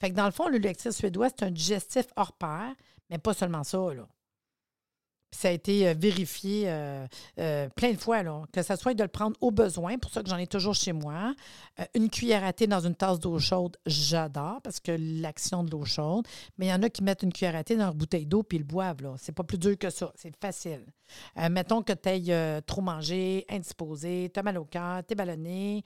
Fait 0.00 0.10
que 0.10 0.16
dans 0.16 0.26
le 0.26 0.32
fond, 0.32 0.48
l'élixir 0.48 0.92
suédois, 0.92 1.28
c'est 1.28 1.44
un 1.44 1.50
digestif 1.50 2.06
hors 2.16 2.32
pair, 2.32 2.74
mais 3.10 3.18
pas 3.18 3.34
seulement 3.34 3.62
ça. 3.62 3.78
Ça 5.32 5.48
a 5.48 5.50
été 5.50 5.88
euh, 5.88 5.94
vérifié 5.98 6.64
euh, 6.66 7.06
euh, 7.38 7.68
plein 7.70 7.92
de 7.92 7.96
fois, 7.96 8.22
là, 8.22 8.42
que 8.52 8.62
ce 8.62 8.76
soit 8.76 8.94
de 8.94 9.02
le 9.02 9.08
prendre 9.08 9.36
au 9.40 9.50
besoin, 9.50 9.98
pour 9.98 10.10
ça 10.10 10.22
que 10.22 10.28
j'en 10.28 10.36
ai 10.36 10.46
toujours 10.46 10.74
chez 10.74 10.92
moi. 10.92 11.34
une 11.94 12.10
cuillère 12.10 12.44
à 12.44 12.52
thé 12.52 12.66
dans 12.66 12.80
une 12.80 12.94
tasse 12.94 13.18
d'eau 13.18 13.38
chaude, 13.38 13.76
j'adore 13.86 14.60
parce 14.62 14.78
que 14.78 14.92
l'action 15.20 15.64
de 15.64 15.70
l'eau 15.70 15.84
chaude. 15.84 16.26
Mais 16.58 16.66
il 16.66 16.68
y 16.68 16.72
en 16.72 16.82
a 16.82 16.90
qui 16.90 17.02
mettent 17.02 17.22
une 17.22 17.32
cuillère 17.32 17.56
à 17.56 17.64
thé 17.64 17.76
dans 17.76 17.84
leur 17.84 17.94
bouteille 17.94 18.26
d'eau 18.26 18.42
puis 18.42 18.58
ils 18.58 18.60
le 18.60 18.66
boivent. 18.66 19.02
Là. 19.02 19.14
C'est 19.16 19.32
pas 19.32 19.42
plus 19.42 19.58
dur 19.58 19.76
que 19.78 19.90
ça. 19.90 20.12
C'est 20.14 20.36
facile. 20.36 20.84
mettons 21.50 21.82
que 21.82 21.92
tu 21.92 22.08
aies 22.08 22.62
trop 22.62 22.82
mangé, 22.82 23.46
indisposé, 23.48 24.30
tu 24.32 24.38
as 24.38 24.42
mal 24.42 24.58
au 24.58 24.64
cœur, 24.64 25.02
tu 25.06 25.12
es 25.12 25.14
ballonné, 25.14 25.82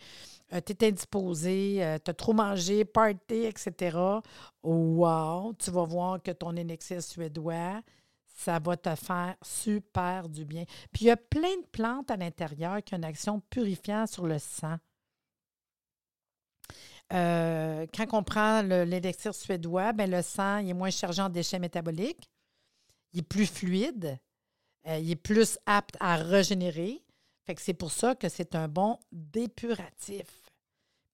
tu 0.66 0.72
es 0.72 0.88
indisposé, 0.88 1.98
tu 2.04 2.10
as 2.10 2.14
trop 2.14 2.32
mangé, 2.32 2.84
party, 2.84 3.44
etc. 3.44 3.96
Wow! 4.62 5.54
Tu 5.54 5.70
vas 5.70 5.84
voir 5.84 6.22
que 6.22 6.32
ton 6.32 6.56
élixir 6.56 7.02
suédois 7.02 7.80
ça 8.36 8.58
va 8.58 8.76
te 8.76 8.94
faire 8.94 9.34
super 9.42 10.28
du 10.28 10.44
bien. 10.44 10.64
Puis 10.92 11.06
il 11.06 11.06
y 11.06 11.10
a 11.10 11.16
plein 11.16 11.56
de 11.56 11.66
plantes 11.72 12.10
à 12.10 12.16
l'intérieur 12.16 12.82
qui 12.84 12.94
ont 12.94 12.98
une 12.98 13.04
action 13.04 13.40
purifiante 13.50 14.08
sur 14.08 14.26
le 14.26 14.38
sang. 14.38 14.76
Euh, 17.12 17.86
quand 17.94 18.06
on 18.12 18.22
prend 18.22 18.62
l'élixir 18.62 19.34
suédois, 19.34 19.92
ben 19.92 20.10
le 20.10 20.22
sang 20.22 20.58
est 20.58 20.74
moins 20.74 20.90
chargé 20.90 21.22
en 21.22 21.28
déchets 21.28 21.58
métaboliques, 21.58 22.28
il 23.12 23.20
est 23.20 23.22
plus 23.22 23.46
fluide, 23.46 24.18
euh, 24.86 24.98
il 24.98 25.12
est 25.12 25.16
plus 25.16 25.58
apte 25.64 25.96
à 26.00 26.16
régénérer. 26.16 27.02
Fait 27.44 27.58
c'est 27.58 27.74
pour 27.74 27.92
ça 27.92 28.16
que 28.16 28.28
c'est 28.28 28.54
un 28.54 28.68
bon 28.68 28.98
dépuratif. 29.12 30.45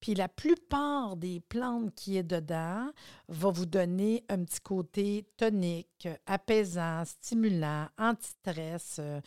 Puis 0.03 0.17
la 0.17 0.29
plupart 0.29 1.17
des 1.17 1.39
plantes 1.39 1.95
qui 1.95 2.17
est 2.17 2.25
dedans 2.25 2.91
va 3.29 3.51
vous 3.51 3.67
donner 3.67 4.25
un 4.29 4.45
petit 4.45 4.61
côté 4.61 5.25
tonique, 5.37 6.09
apaisant, 6.27 7.05
stimulant, 7.05 7.87
anti-stress. 7.97 8.97
Euh, 8.99 9.21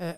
euh, 0.00 0.12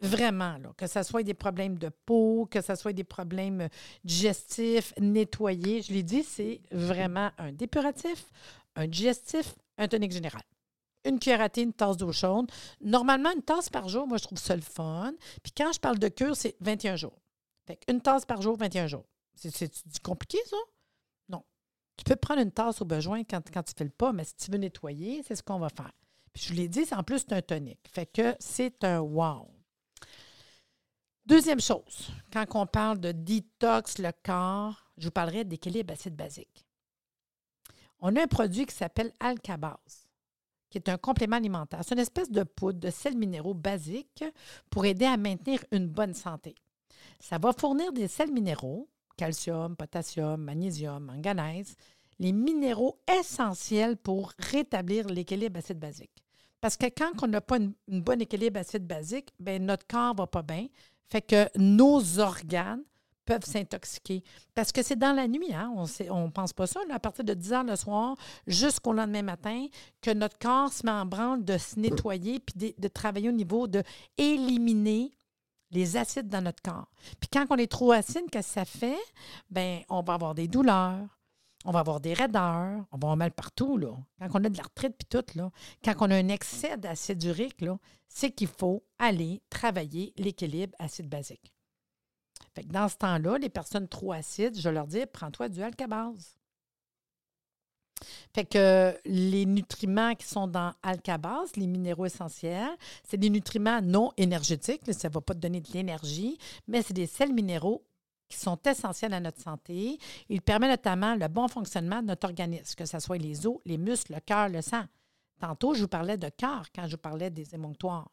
vraiment, 0.00 0.58
là, 0.58 0.72
que 0.76 0.88
ce 0.88 1.00
soit 1.04 1.22
des 1.22 1.32
problèmes 1.32 1.78
de 1.78 1.90
peau, 2.06 2.48
que 2.50 2.60
ce 2.60 2.74
soit 2.74 2.92
des 2.92 3.04
problèmes 3.04 3.68
digestifs, 4.02 4.92
nettoyés. 4.98 5.80
Je 5.80 5.92
l'ai 5.92 6.02
dit, 6.02 6.24
c'est 6.24 6.60
vraiment 6.72 7.30
un 7.38 7.52
dépuratif, 7.52 8.26
un 8.74 8.88
digestif, 8.88 9.54
un 9.78 9.86
tonique 9.86 10.12
général. 10.12 10.42
une 11.04 11.20
cuillère 11.20 11.40
à 11.40 11.48
thé, 11.48 11.62
une 11.62 11.72
tasse 11.72 11.96
d'eau 11.96 12.10
chaude. 12.10 12.50
Normalement, 12.80 13.30
une 13.32 13.42
tasse 13.42 13.70
par 13.70 13.88
jour, 13.88 14.08
moi, 14.08 14.18
je 14.18 14.24
trouve 14.24 14.38
ça 14.38 14.56
le 14.56 14.62
fun. 14.62 15.14
Puis 15.44 15.52
quand 15.56 15.72
je 15.72 15.78
parle 15.78 16.00
de 16.00 16.08
cure, 16.08 16.34
c'est 16.34 16.56
21 16.58 16.96
jours. 16.96 17.22
Fait 17.64 17.78
une 17.86 18.00
tasse 18.00 18.26
par 18.26 18.42
jour, 18.42 18.56
21 18.56 18.88
jours. 18.88 19.04
C'est 19.36 20.02
compliqué, 20.02 20.38
ça? 20.46 20.56
Non. 21.28 21.44
Tu 21.96 22.04
peux 22.04 22.16
prendre 22.16 22.40
une 22.40 22.52
tasse 22.52 22.80
au 22.80 22.84
besoin 22.84 23.22
quand, 23.24 23.42
quand 23.52 23.62
tu 23.62 23.74
fais 23.76 23.84
le 23.84 23.90
pas, 23.90 24.12
mais 24.12 24.24
si 24.24 24.34
tu 24.34 24.50
veux 24.50 24.58
nettoyer, 24.58 25.22
c'est 25.22 25.36
ce 25.36 25.42
qu'on 25.42 25.58
va 25.58 25.68
faire. 25.68 25.92
Puis 26.32 26.44
je 26.44 26.48
vous 26.48 26.58
l'ai 26.58 26.68
dit, 26.68 26.84
en 26.92 27.02
plus, 27.02 27.20
c'est 27.20 27.32
un 27.32 27.42
tonique. 27.42 27.88
Fait 27.92 28.06
que 28.06 28.34
c'est 28.38 28.82
un 28.84 29.00
wow. 29.00 29.48
Deuxième 31.26 31.60
chose, 31.60 32.10
quand 32.32 32.44
on 32.54 32.66
parle 32.66 33.00
de 33.00 33.10
détox 33.10 33.98
le 33.98 34.12
corps, 34.22 34.92
je 34.96 35.06
vous 35.06 35.10
parlerai 35.10 35.44
d'équilibre 35.44 35.92
acide 35.92 36.14
basique. 36.14 36.64
On 37.98 38.14
a 38.14 38.22
un 38.22 38.26
produit 38.28 38.64
qui 38.64 38.74
s'appelle 38.74 39.12
Alcabase, 39.18 40.06
qui 40.70 40.78
est 40.78 40.88
un 40.88 40.98
complément 40.98 41.36
alimentaire. 41.36 41.80
C'est 41.82 41.94
une 41.94 42.00
espèce 42.00 42.30
de 42.30 42.44
poudre 42.44 42.78
de 42.78 42.90
sels 42.90 43.16
minéraux 43.16 43.54
basiques 43.54 44.24
pour 44.70 44.84
aider 44.84 45.06
à 45.06 45.16
maintenir 45.16 45.64
une 45.72 45.88
bonne 45.88 46.14
santé. 46.14 46.54
Ça 47.18 47.38
va 47.38 47.52
fournir 47.52 47.92
des 47.92 48.06
sels 48.06 48.32
minéraux, 48.32 48.88
calcium, 49.16 49.76
potassium, 49.76 50.40
magnésium, 50.40 51.04
manganèse, 51.04 51.76
les 52.18 52.32
minéraux 52.32 52.98
essentiels 53.18 53.96
pour 53.96 54.32
rétablir 54.38 55.06
l'équilibre 55.08 55.58
acide 55.58 55.78
basique. 55.78 56.24
Parce 56.60 56.76
que 56.76 56.86
quand 56.86 57.12
on 57.22 57.26
n'a 57.26 57.40
pas 57.40 57.58
une, 57.58 57.74
bon 57.88 58.20
équilibre 58.20 58.58
acide 58.58 58.86
basique, 58.86 59.32
ben 59.38 59.64
notre 59.64 59.86
corps 59.86 60.14
ne 60.14 60.18
va 60.18 60.26
pas 60.26 60.42
bien, 60.42 60.66
fait 61.08 61.22
que 61.22 61.48
nos 61.56 62.18
organes 62.18 62.82
peuvent 63.26 63.44
s'intoxiquer. 63.44 64.22
Parce 64.54 64.72
que 64.72 64.82
c'est 64.82 64.96
dans 64.96 65.12
la 65.12 65.28
nuit, 65.28 65.52
hein? 65.52 65.72
on 66.10 66.24
ne 66.24 66.30
pense 66.30 66.52
pas 66.52 66.66
ça, 66.66 66.80
à 66.90 66.98
partir 66.98 67.24
de 67.24 67.34
10 67.34 67.52
heures 67.52 67.64
le 67.64 67.76
soir 67.76 68.16
jusqu'au 68.46 68.92
lendemain 68.92 69.22
matin, 69.22 69.66
que 70.00 70.12
notre 70.12 70.38
corps 70.38 70.72
se 70.72 70.86
met 70.86 70.92
en 70.92 71.04
branle 71.04 71.44
de 71.44 71.58
se 71.58 71.78
nettoyer 71.78 72.40
puis 72.40 72.74
de, 72.78 72.88
travailler 72.88 73.28
au 73.28 73.32
niveau 73.32 73.66
de 73.66 73.82
les 75.70 75.96
acides 75.96 76.28
dans 76.28 76.42
notre 76.42 76.62
corps. 76.62 76.90
Puis 77.20 77.28
quand 77.32 77.46
on 77.50 77.56
est 77.56 77.70
trop 77.70 77.92
acide, 77.92 78.30
qu'est-ce 78.30 78.48
que 78.48 78.54
ça 78.54 78.64
fait? 78.64 78.98
Bien, 79.50 79.82
on 79.88 80.02
va 80.02 80.14
avoir 80.14 80.34
des 80.34 80.48
douleurs, 80.48 81.18
on 81.64 81.72
va 81.72 81.80
avoir 81.80 82.00
des 82.00 82.14
raideurs, 82.14 82.84
on 82.92 82.98
va 82.98 83.08
avoir 83.08 83.16
mal 83.16 83.32
partout. 83.32 83.76
Là. 83.76 83.96
Quand 84.20 84.40
on 84.40 84.44
a 84.44 84.48
de 84.48 84.56
l'arthrite 84.56 84.96
puis 84.96 85.08
tout, 85.08 85.24
là, 85.34 85.50
quand 85.84 85.94
on 86.00 86.10
a 86.10 86.16
un 86.16 86.28
excès 86.28 86.76
d'acide 86.76 87.22
urique, 87.24 87.64
c'est 88.08 88.30
qu'il 88.30 88.48
faut 88.48 88.84
aller 88.98 89.42
travailler 89.50 90.12
l'équilibre 90.16 90.74
acide-basique. 90.78 91.52
Fait 92.54 92.66
dans 92.66 92.88
ce 92.88 92.96
temps-là, 92.96 93.38
les 93.38 93.48
personnes 93.48 93.88
trop 93.88 94.12
acides, 94.12 94.58
je 94.58 94.68
leur 94.68 94.86
dis, 94.86 95.04
prends-toi 95.06 95.48
du 95.48 95.62
alcabase. 95.62 96.36
Fait 98.34 98.44
que 98.44 98.94
les 99.04 99.46
nutriments 99.46 100.14
qui 100.14 100.26
sont 100.26 100.46
dans 100.46 100.72
alcabase, 100.82 101.56
les 101.56 101.66
minéraux 101.66 102.06
essentiels, 102.06 102.76
c'est 103.04 103.16
des 103.16 103.30
nutriments 103.30 103.80
non 103.80 104.12
énergétiques, 104.16 104.82
ça 104.92 105.08
ne 105.08 105.14
va 105.14 105.20
pas 105.20 105.34
te 105.34 105.40
donner 105.40 105.60
de 105.60 105.72
l'énergie, 105.72 106.38
mais 106.68 106.82
c'est 106.82 106.94
des 106.94 107.06
sels 107.06 107.32
minéraux 107.32 107.82
qui 108.28 108.38
sont 108.38 108.58
essentiels 108.66 109.14
à 109.14 109.20
notre 109.20 109.40
santé. 109.40 109.98
Ils 110.28 110.42
permettent 110.42 110.70
notamment 110.70 111.14
le 111.14 111.28
bon 111.28 111.48
fonctionnement 111.48 112.02
de 112.02 112.08
notre 112.08 112.26
organisme, 112.26 112.74
que 112.74 112.84
ce 112.84 112.98
soit 112.98 113.18
les 113.18 113.46
os, 113.46 113.58
les 113.64 113.78
muscles, 113.78 114.14
le 114.14 114.20
cœur, 114.20 114.48
le 114.48 114.62
sang. 114.62 114.84
Tantôt, 115.40 115.74
je 115.74 115.82
vous 115.82 115.88
parlais 115.88 116.16
de 116.16 116.28
cœur 116.28 116.64
quand 116.74 116.86
je 116.86 116.92
vous 116.92 117.02
parlais 117.02 117.30
des 117.30 117.54
émonctoires. 117.54 118.10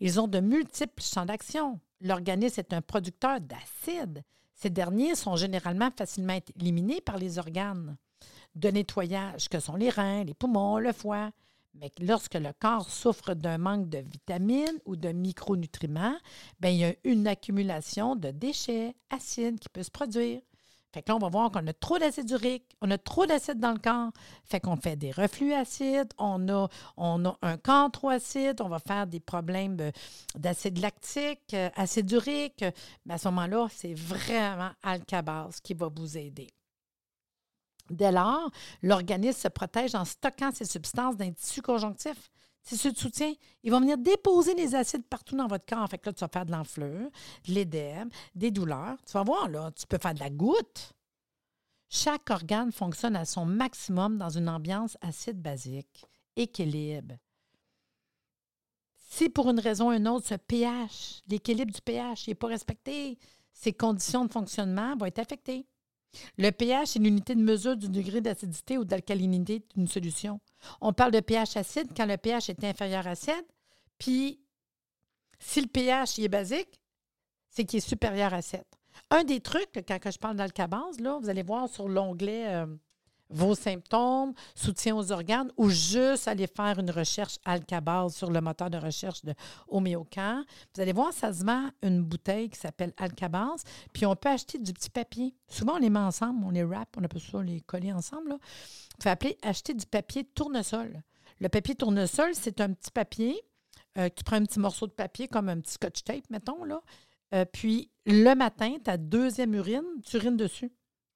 Ils 0.00 0.20
ont 0.20 0.28
de 0.28 0.40
multiples 0.40 1.02
champs 1.02 1.24
d'action. 1.24 1.80
L'organisme 2.00 2.60
est 2.60 2.72
un 2.72 2.82
producteur 2.82 3.40
d'acide. 3.40 4.22
Ces 4.54 4.70
derniers 4.70 5.14
sont 5.14 5.36
généralement 5.36 5.90
facilement 5.96 6.38
éliminés 6.56 7.00
par 7.00 7.16
les 7.16 7.38
organes 7.38 7.96
de 8.54 8.68
nettoyage, 8.68 9.48
que 9.48 9.60
sont 9.60 9.76
les 9.76 9.90
reins, 9.90 10.24
les 10.24 10.34
poumons, 10.34 10.78
le 10.78 10.92
foie. 10.92 11.30
Mais 11.74 11.90
lorsque 12.00 12.34
le 12.34 12.52
corps 12.58 12.90
souffre 12.90 13.34
d'un 13.34 13.56
manque 13.58 13.88
de 13.88 13.98
vitamines 13.98 14.78
ou 14.84 14.94
de 14.94 15.08
micronutriments, 15.08 16.16
bien, 16.60 16.70
il 16.70 16.76
y 16.76 16.84
a 16.84 16.94
une 17.04 17.26
accumulation 17.26 18.14
de 18.14 18.30
déchets 18.30 18.94
acides 19.10 19.58
qui 19.58 19.68
peut 19.70 19.82
se 19.82 19.90
produire. 19.90 20.42
Fait 20.92 21.00
que 21.00 21.10
là, 21.10 21.16
on 21.16 21.18
va 21.18 21.30
voir 21.30 21.50
qu'on 21.50 21.66
a 21.66 21.72
trop 21.72 21.98
d'acide 21.98 22.28
urique, 22.30 22.76
on 22.82 22.90
a 22.90 22.98
trop 22.98 23.24
d'acide 23.24 23.58
dans 23.58 23.72
le 23.72 23.78
corps. 23.78 24.10
Fait 24.44 24.60
qu'on 24.60 24.76
fait 24.76 24.96
des 24.96 25.10
reflux 25.10 25.54
acides, 25.54 26.12
on 26.18 26.46
a, 26.50 26.68
on 26.98 27.24
a 27.24 27.38
un 27.40 27.56
corps 27.56 27.90
acide, 28.10 28.60
on 28.60 28.68
va 28.68 28.78
faire 28.78 29.06
des 29.06 29.20
problèmes 29.20 29.78
d'acide 30.34 30.78
lactique, 30.78 31.54
euh, 31.54 31.70
acide 31.76 32.10
urique. 32.12 32.64
Mais 33.06 33.14
à 33.14 33.18
ce 33.18 33.28
moment-là, 33.28 33.68
c'est 33.70 33.94
vraiment 33.94 34.70
Alcabase 34.82 35.60
qui 35.60 35.72
va 35.72 35.88
vous 35.88 36.18
aider. 36.18 36.48
Dès 37.92 38.10
lors, 38.10 38.50
l'organisme 38.82 39.38
se 39.38 39.48
protège 39.48 39.94
en 39.94 40.04
stockant 40.04 40.50
ces 40.52 40.64
substances 40.64 41.16
dans 41.16 41.24
les 41.24 41.34
tissus 41.34 41.62
conjonctifs. 41.62 42.30
Tissus 42.64 42.92
de 42.92 42.98
soutien, 42.98 43.34
ils 43.62 43.72
vont 43.72 43.80
venir 43.80 43.98
déposer 43.98 44.54
les 44.54 44.74
acides 44.74 45.04
partout 45.04 45.36
dans 45.36 45.48
votre 45.48 45.66
corps. 45.66 45.88
Fait 45.88 45.98
que 45.98 46.08
là, 46.08 46.12
tu 46.12 46.20
vas 46.20 46.28
faire 46.28 46.46
de 46.46 46.52
l'enflure, 46.52 47.10
de 47.46 47.52
l'édème, 47.52 48.08
des 48.34 48.50
douleurs. 48.50 48.96
Tu 49.04 49.12
vas 49.12 49.24
voir, 49.24 49.48
là, 49.48 49.70
tu 49.72 49.86
peux 49.86 49.98
faire 49.98 50.14
de 50.14 50.20
la 50.20 50.30
goutte. 50.30 50.92
Chaque 51.88 52.30
organe 52.30 52.72
fonctionne 52.72 53.16
à 53.16 53.24
son 53.24 53.44
maximum 53.44 54.16
dans 54.16 54.30
une 54.30 54.48
ambiance 54.48 54.96
acide-basique, 55.02 56.06
équilibre. 56.36 57.16
Si 58.96 59.28
pour 59.28 59.50
une 59.50 59.60
raison 59.60 59.88
ou 59.88 59.92
une 59.92 60.08
autre, 60.08 60.28
ce 60.28 60.36
pH, 60.36 61.22
l'équilibre 61.26 61.72
du 61.72 61.82
pH 61.82 62.28
n'est 62.28 62.34
pas 62.34 62.46
respecté, 62.46 63.18
ses 63.52 63.74
conditions 63.74 64.24
de 64.24 64.32
fonctionnement 64.32 64.96
vont 64.96 65.04
être 65.04 65.18
affectées. 65.18 65.66
Le 66.38 66.50
pH 66.50 66.96
est 66.96 66.98
l'unité 66.98 67.34
de 67.34 67.42
mesure 67.42 67.76
du 67.76 67.88
degré 67.88 68.20
d'acidité 68.20 68.78
ou 68.78 68.84
d'alcalinité 68.84 69.62
d'une 69.74 69.88
solution. 69.88 70.40
On 70.80 70.92
parle 70.92 71.12
de 71.12 71.20
pH 71.20 71.56
acide 71.56 71.88
quand 71.96 72.06
le 72.06 72.16
pH 72.16 72.50
est 72.50 72.64
inférieur 72.64 73.06
à 73.06 73.14
7, 73.14 73.44
puis 73.98 74.40
si 75.38 75.60
le 75.60 75.68
pH 75.68 76.18
est 76.18 76.28
basique, 76.28 76.80
c'est 77.48 77.64
qu'il 77.64 77.78
est 77.78 77.88
supérieur 77.88 78.32
à 78.34 78.42
7. 78.42 78.64
Un 79.10 79.24
des 79.24 79.40
trucs, 79.40 79.72
quand 79.86 80.10
je 80.10 80.18
parle 80.18 80.36
d'alcabase, 80.36 80.98
vous 81.00 81.28
allez 81.28 81.42
voir 81.42 81.68
sur 81.68 81.88
l'onglet 81.88 82.54
euh, 82.54 82.66
vos 83.32 83.54
symptômes, 83.54 84.32
soutien 84.54 84.96
aux 84.96 85.12
organes 85.12 85.50
ou 85.56 85.68
juste 85.68 86.28
aller 86.28 86.46
faire 86.46 86.78
une 86.78 86.90
recherche 86.90 87.38
Alcabase 87.44 88.14
sur 88.14 88.30
le 88.30 88.40
moteur 88.40 88.70
de 88.70 88.78
recherche 88.78 89.24
de 89.24 89.34
Homéocan. 89.68 90.44
Vous 90.74 90.80
allez 90.80 90.92
voir, 90.92 91.12
ça 91.12 91.32
se 91.32 91.44
vend 91.44 91.70
une 91.82 92.02
bouteille 92.02 92.50
qui 92.50 92.58
s'appelle 92.58 92.92
Alcabase, 92.96 93.64
puis 93.92 94.06
on 94.06 94.14
peut 94.14 94.28
acheter 94.28 94.58
du 94.58 94.72
petit 94.72 94.90
papier. 94.90 95.34
Souvent, 95.48 95.74
on 95.74 95.78
les 95.78 95.90
met 95.90 95.98
ensemble, 95.98 96.44
on 96.44 96.50
les 96.50 96.64
wrap, 96.64 96.88
on 96.96 97.04
appelle 97.04 97.20
ça 97.20 97.42
les 97.42 97.60
coller 97.60 97.92
ensemble. 97.92 98.30
Là. 98.30 98.38
Vous 99.00 99.08
appeler 99.08 99.38
acheter 99.42 99.74
du 99.74 99.86
papier 99.86 100.24
tournesol. 100.24 101.02
Le 101.40 101.48
papier 101.48 101.74
tournesol, 101.74 102.30
c'est 102.34 102.60
un 102.60 102.72
petit 102.72 102.90
papier. 102.90 103.40
Euh, 103.98 104.08
tu 104.14 104.24
prends 104.24 104.36
un 104.36 104.44
petit 104.44 104.60
morceau 104.60 104.86
de 104.86 104.92
papier 104.92 105.28
comme 105.28 105.48
un 105.48 105.60
petit 105.60 105.72
scotch 105.72 106.04
tape, 106.04 106.30
mettons, 106.30 106.64
là. 106.64 106.80
Euh, 107.34 107.44
puis 107.50 107.90
le 108.04 108.34
matin, 108.34 108.76
ta 108.82 108.96
deuxième 108.96 109.54
urine, 109.54 109.84
tu 110.04 110.16
urines 110.16 110.36
dessus 110.36 110.70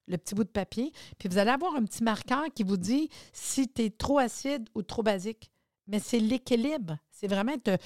le 0.07 0.19
petit 0.19 0.35
bout 0.35 0.45
de 0.45 0.49
papier, 0.49 0.93
puis 1.19 1.29
vous 1.29 1.39
allez 1.39 1.51
avoir 1.51 1.75
un 1.75 1.85
petit 1.85 2.03
marqueur 2.03 2.45
qui 2.55 2.63
vous 2.63 2.77
dit 2.77 3.09
si 3.33 3.69
tu 3.69 3.83
es 3.83 3.91
trop 3.91 4.19
acide 4.19 4.69
ou 4.75 4.83
trop 4.83 5.03
basique. 5.03 5.51
Mais 5.87 5.99
c'est 6.01 6.19
l'équilibre. 6.19 6.99
C'est 7.11 7.29
vraiment 7.29 7.53
être 7.53 7.79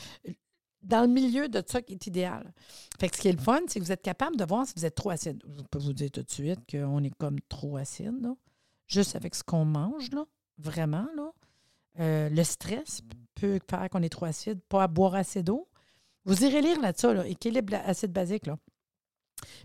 dans 0.82 1.02
le 1.02 1.08
milieu 1.08 1.48
de 1.48 1.62
ça 1.66 1.82
qui 1.82 1.92
est 1.94 2.06
idéal. 2.06 2.52
Fait 2.98 3.08
que 3.08 3.16
ce 3.16 3.22
qui 3.22 3.28
est 3.28 3.32
le 3.32 3.38
fun, 3.38 3.60
c'est 3.66 3.78
que 3.80 3.84
vous 3.84 3.92
êtes 3.92 4.02
capable 4.02 4.36
de 4.36 4.44
voir 4.44 4.66
si 4.66 4.72
vous 4.76 4.86
êtes 4.86 4.94
trop 4.94 5.10
acide. 5.10 5.42
Je 5.46 5.62
peux 5.70 5.78
vous 5.78 5.92
dire 5.92 6.10
tout 6.10 6.22
de 6.22 6.30
suite 6.30 6.60
qu'on 6.70 7.02
est 7.04 7.14
comme 7.16 7.40
trop 7.48 7.76
acide, 7.76 8.20
là. 8.22 8.34
juste 8.86 9.16
avec 9.16 9.34
ce 9.34 9.42
qu'on 9.42 9.64
mange, 9.64 10.10
là. 10.12 10.24
vraiment. 10.58 11.06
Là. 11.16 11.32
Euh, 12.00 12.28
le 12.30 12.44
stress 12.44 13.02
peut 13.34 13.58
faire 13.68 13.88
qu'on 13.90 14.02
est 14.02 14.08
trop 14.08 14.26
acide, 14.26 14.60
pas 14.68 14.84
à 14.84 14.88
boire 14.88 15.14
assez 15.14 15.42
d'eau. 15.42 15.68
Vous 16.24 16.44
irez 16.44 16.60
lire 16.60 16.80
là-dessus, 16.80 17.14
là, 17.14 17.26
équilibre 17.26 17.74
acide 17.84 18.12
basique. 18.12 18.46
Là. 18.46 18.58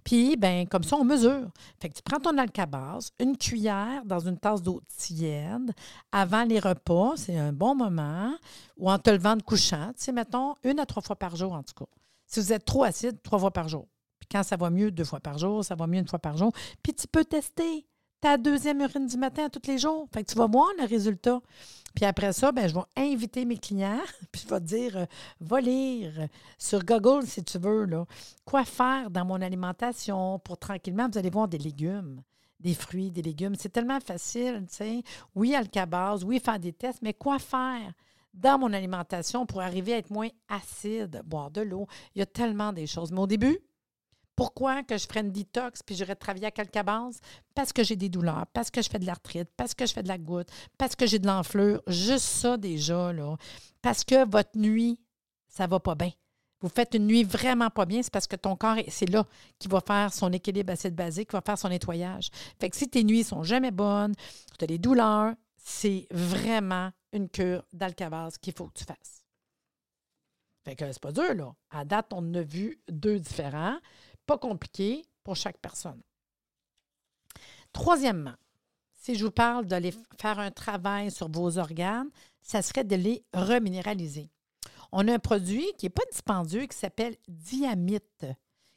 Puis, 0.04 0.38
ben 0.38 0.68
comme 0.68 0.84
ça, 0.84 0.96
on 0.96 1.04
mesure. 1.04 1.50
Fait 1.80 1.90
que 1.90 1.96
tu 1.96 2.02
prends 2.02 2.20
ton 2.20 2.38
alcabase, 2.38 3.12
une 3.20 3.38
cuillère 3.38 4.04
dans 4.06 4.20
une 4.20 4.38
tasse 4.38 4.62
d'eau 4.62 4.82
tiède 4.98 5.72
avant 6.12 6.44
les 6.44 6.60
repas, 6.60 7.14
c'est 7.16 7.38
un 7.38 7.54
bon 7.54 7.76
moment, 7.76 8.34
ou 8.78 8.90
en 8.90 9.00
te 9.00 9.10
levant 9.10 9.36
de 9.36 9.44
couchant, 9.44 9.88
tu 9.98 10.04
sais, 10.04 10.12
mettons, 10.12 10.56
une 10.64 10.80
à 10.80 10.86
trois 10.86 11.02
fois 11.02 11.16
par 11.16 11.36
jour 11.36 11.54
en 11.54 11.64
tout 11.64 11.74
cas. 11.76 11.90
Si 12.28 12.40
vous 12.40 12.54
êtes 12.54 12.66
trop 12.66 12.84
acide, 12.84 13.22
trois 13.22 13.40
fois 13.40 13.52
par 13.52 13.68
jour. 13.68 13.88
Puis 14.20 14.28
quand 14.32 14.44
ça 14.44 14.58
va 14.58 14.70
mieux, 14.70 14.92
deux 14.92 15.04
fois 15.04 15.20
par 15.20 15.38
jour, 15.38 15.64
ça 15.64 15.76
va 15.76 15.88
mieux 15.88 16.00
une 16.00 16.08
fois 16.08 16.20
par 16.20 16.38
jour. 16.38 16.52
Puis 16.82 16.94
tu 16.94 17.08
peux 17.08 17.26
tester 17.26 17.86
ta 18.26 18.38
deuxième 18.38 18.82
urine 18.82 19.06
du 19.06 19.18
matin 19.18 19.50
tous 19.50 19.70
les 19.70 19.78
jours. 19.78 20.08
Fait 20.12 20.24
que 20.24 20.32
tu 20.32 20.36
vas 20.36 20.48
voir 20.48 20.66
le 20.80 20.86
résultat. 20.88 21.42
Puis 21.94 22.06
après 22.06 22.34
ça, 22.34 22.52
ben, 22.52 22.68
je 22.68 22.74
vais 22.74 22.82
inviter 22.98 23.46
mes 23.46 23.60
clients, 23.60 24.02
puis 24.32 24.42
je 24.44 24.52
vais 24.52 24.62
dire, 24.62 24.98
euh, 24.98 25.06
va 25.42 25.62
lire 25.62 26.12
sur 26.58 26.84
Google 26.84 27.28
si 27.28 27.44
tu 27.44 27.60
veux, 27.60 27.86
là, 27.86 28.08
quoi 28.44 28.66
faire 28.66 29.12
dans 29.12 29.26
mon 29.26 29.40
alimentation 29.44 30.40
pour 30.40 30.58
tranquillement, 30.58 31.08
vous 31.08 31.20
allez 31.20 31.30
voir 31.30 31.48
des 31.48 31.60
légumes 31.60 32.24
des 32.60 32.74
fruits, 32.74 33.12
des 33.12 33.22
légumes. 33.22 33.54
C'est 33.60 33.70
tellement 33.70 34.00
facile, 34.00 34.66
tu 34.68 34.76
sais. 34.76 35.04
Oui, 35.36 35.54
alcabase, 35.54 36.24
oui, 36.24 36.40
faire 36.40 36.58
des 36.58 36.74
tests, 36.74 37.04
mais 37.04 37.14
quoi 37.14 37.38
faire 37.38 37.94
dans 38.34 38.58
mon 38.58 38.74
alimentation 38.74 39.46
pour 39.46 39.62
arriver 39.62 39.94
à 39.94 39.98
être 39.98 40.10
moins 40.10 40.30
acide, 40.50 41.22
boire 41.26 41.52
de 41.52 41.62
l'eau? 41.62 41.86
Il 42.16 42.20
y 42.20 42.22
a 42.24 42.26
tellement 42.26 42.74
des 42.74 42.88
choses. 42.88 43.12
Mais 43.12 43.20
au 43.20 43.28
début, 43.28 43.60
Pourquoi 44.36 44.84
que 44.84 44.98
je 44.98 45.08
ferais 45.08 45.22
une 45.22 45.32
détox 45.32 45.82
puis 45.82 45.96
j'irais 45.96 46.16
travailler 46.16 46.48
à 46.48 46.52
quelque 46.52 46.84
base? 46.84 47.20
Parce 47.54 47.72
que 47.72 47.84
j'ai 47.84 47.96
des 47.96 48.10
douleurs, 48.10 48.46
parce 48.54 48.70
que 48.70 48.82
je 48.82 48.90
fais 48.90 49.00
de 49.00 49.06
l'arthrite, 49.06 49.50
parce 49.56 49.74
que 49.74 49.86
je 49.86 49.94
fais 49.94 50.04
de 50.04 50.08
la 50.10 50.18
goutte, 50.18 50.50
parce 50.78 50.96
que 50.96 51.06
j'ai 51.06 51.20
de 51.20 51.28
l'enflure. 51.28 51.82
Juste 51.88 52.26
ça 52.26 52.58
déjà, 52.58 53.14
là. 53.14 53.38
Parce 53.82 54.04
que 54.04 54.30
votre 54.30 54.58
nuit, 54.58 55.00
ça 55.48 55.68
va 55.68 55.80
pas 55.80 55.96
bien. 55.96 56.12
Vous 56.62 56.70
faites 56.70 56.96
une 56.96 57.06
nuit 57.06 57.24
vraiment 57.24 57.70
pas 57.70 57.86
bien, 57.86 58.02
c'est 58.02 58.12
parce 58.12 58.28
que 58.28 58.36
ton 58.36 58.56
corps, 58.56 58.78
c'est 58.88 59.10
là 59.10 59.26
qu'il 59.60 59.70
va 59.70 59.82
faire 59.82 60.14
son 60.14 60.32
équilibre 60.32 60.74
acide 60.74 60.96
basique, 60.96 61.30
qui 61.30 61.36
va 61.36 61.42
faire 61.42 61.58
son 61.58 61.70
nettoyage. 61.70 62.30
Fait 62.60 62.70
que 62.70 62.76
si 62.76 62.90
tes 62.90 63.04
nuits 63.04 63.24
sont 63.24 63.44
jamais 63.44 63.72
bonnes, 63.72 64.14
tu 64.58 64.64
as 64.64 64.68
des 64.68 64.80
douleurs, 64.80 65.34
c'est 65.58 66.08
vraiment 66.12 66.92
une 67.12 67.30
cure 67.30 67.64
d'alcavase 67.72 68.38
qu'il 68.38 68.54
faut 68.54 68.68
que 68.68 68.80
tu 68.80 68.84
fasses. 68.84 69.24
Fait 70.64 70.76
que 70.76 70.92
c'est 70.92 71.02
pas 71.02 71.12
dur, 71.12 71.36
là. 71.36 71.54
À 71.70 71.86
date, 71.86 72.08
on 72.12 72.34
a 72.34 72.42
vu 72.42 72.82
deux 72.90 73.20
différents. 73.20 73.78
Pas 74.26 74.38
compliqué 74.38 75.06
pour 75.24 75.36
chaque 75.36 75.58
personne. 75.60 76.02
Troisièmement, 77.74 78.36
si 78.94 79.16
je 79.16 79.26
vous 79.26 79.32
parle 79.32 79.66
d'aller 79.66 79.94
faire 80.20 80.40
un 80.40 80.52
travail 80.52 81.12
sur 81.12 81.30
vos 81.30 81.58
organes, 81.58 82.10
ça 82.42 82.62
serait 82.62 82.84
de 82.84 82.96
les 82.96 83.24
reminéraliser. 83.34 84.30
On 84.92 85.08
a 85.08 85.14
un 85.14 85.20
produit 85.20 85.68
qui 85.78 85.86
n'est 85.86 85.92
pas 85.92 86.06
dispendieux 86.10 86.66
qui 86.66 86.78
s'appelle 86.78 87.18
Diamite, 87.28 88.26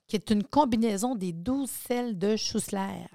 qui 0.07 0.17
est 0.17 0.31
une 0.31 0.43
combinaison 0.43 1.15
des 1.15 1.33
12 1.33 1.71
sels 1.71 2.19
de 2.19 2.37
Schussler. 2.37 3.07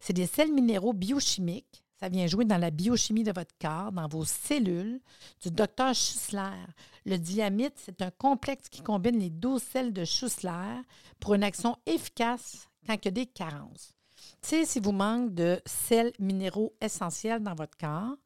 C'est 0.00 0.12
des 0.12 0.26
sels 0.26 0.52
minéraux 0.52 0.92
biochimiques 0.92 1.83
ça 2.00 2.08
vient 2.08 2.26
jouer 2.26 2.44
dans 2.44 2.58
la 2.58 2.70
biochimie 2.70 3.22
de 3.22 3.32
votre 3.32 3.54
corps, 3.60 3.92
dans 3.92 4.08
vos 4.08 4.24
cellules, 4.24 5.00
du 5.40 5.50
docteur 5.50 5.94
Schussler. 5.94 6.64
Le 7.06 7.16
diamite, 7.16 7.74
c'est 7.76 8.02
un 8.02 8.10
complexe 8.10 8.68
qui 8.68 8.82
combine 8.82 9.18
les 9.18 9.30
12 9.30 9.62
sels 9.62 9.92
de 9.92 10.04
Schussler 10.04 10.80
pour 11.20 11.34
une 11.34 11.44
action 11.44 11.76
efficace 11.86 12.68
quand 12.86 12.94
il 12.94 13.04
y 13.04 13.08
a 13.08 13.12
des 13.12 13.26
carences. 13.26 13.94
Tu 14.42 14.48
sais, 14.48 14.64
si 14.64 14.80
vous 14.80 14.92
manquez 14.92 15.30
de 15.30 15.62
sels 15.66 16.12
minéraux 16.18 16.74
essentiels 16.80 17.42
dans 17.42 17.54
votre 17.54 17.76
corps, 17.76 18.16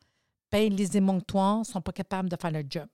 ben, 0.50 0.75
les 0.75 0.96
émonctoires 0.96 1.58
ne 1.58 1.64
sont 1.64 1.80
pas 1.80 1.92
capables 1.92 2.28
de 2.28 2.37
faire 2.40 2.50
le 2.50 2.64
job. 2.68 2.88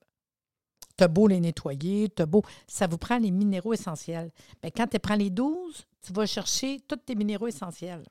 Tu 0.97 1.05
as 1.05 1.09
beau 1.09 1.27
les 1.27 1.41
nettoyer, 1.41 2.09
tu 2.09 2.25
beau. 2.27 2.43
Ça 2.67 2.87
vous 2.87 2.99
prend 2.99 3.19
les 3.19 3.31
minéraux 3.31 3.73
essentiels. 3.73 4.31
Bien, 4.61 4.71
quand 4.71 4.87
tu 4.87 4.99
prends 4.99 5.17
les 5.17 5.31
12, 5.31 5.87
tu 6.03 6.13
vas 6.13 6.27
chercher 6.27 6.81
tous 6.87 6.97
tes 6.97 7.15
minéraux 7.15 7.49
essentiels. 7.49 8.05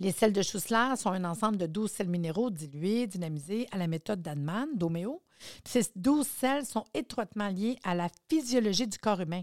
Les 0.00 0.12
sels 0.12 0.32
de 0.32 0.42
Schussler 0.42 0.94
sont 0.96 1.10
un 1.10 1.24
ensemble 1.24 1.56
de 1.56 1.66
12 1.66 1.90
sels 1.90 2.08
minéraux 2.08 2.50
dilués, 2.50 3.06
dynamisés 3.06 3.66
à 3.70 3.78
la 3.78 3.86
méthode 3.86 4.22
d'Adman, 4.22 4.68
d'Omeo. 4.74 5.22
Ces 5.64 5.84
12 5.96 6.26
sels 6.26 6.66
sont 6.66 6.84
étroitement 6.94 7.48
liés 7.48 7.76
à 7.82 7.94
la 7.94 8.08
physiologie 8.28 8.86
du 8.86 8.98
corps 8.98 9.20
humain 9.20 9.42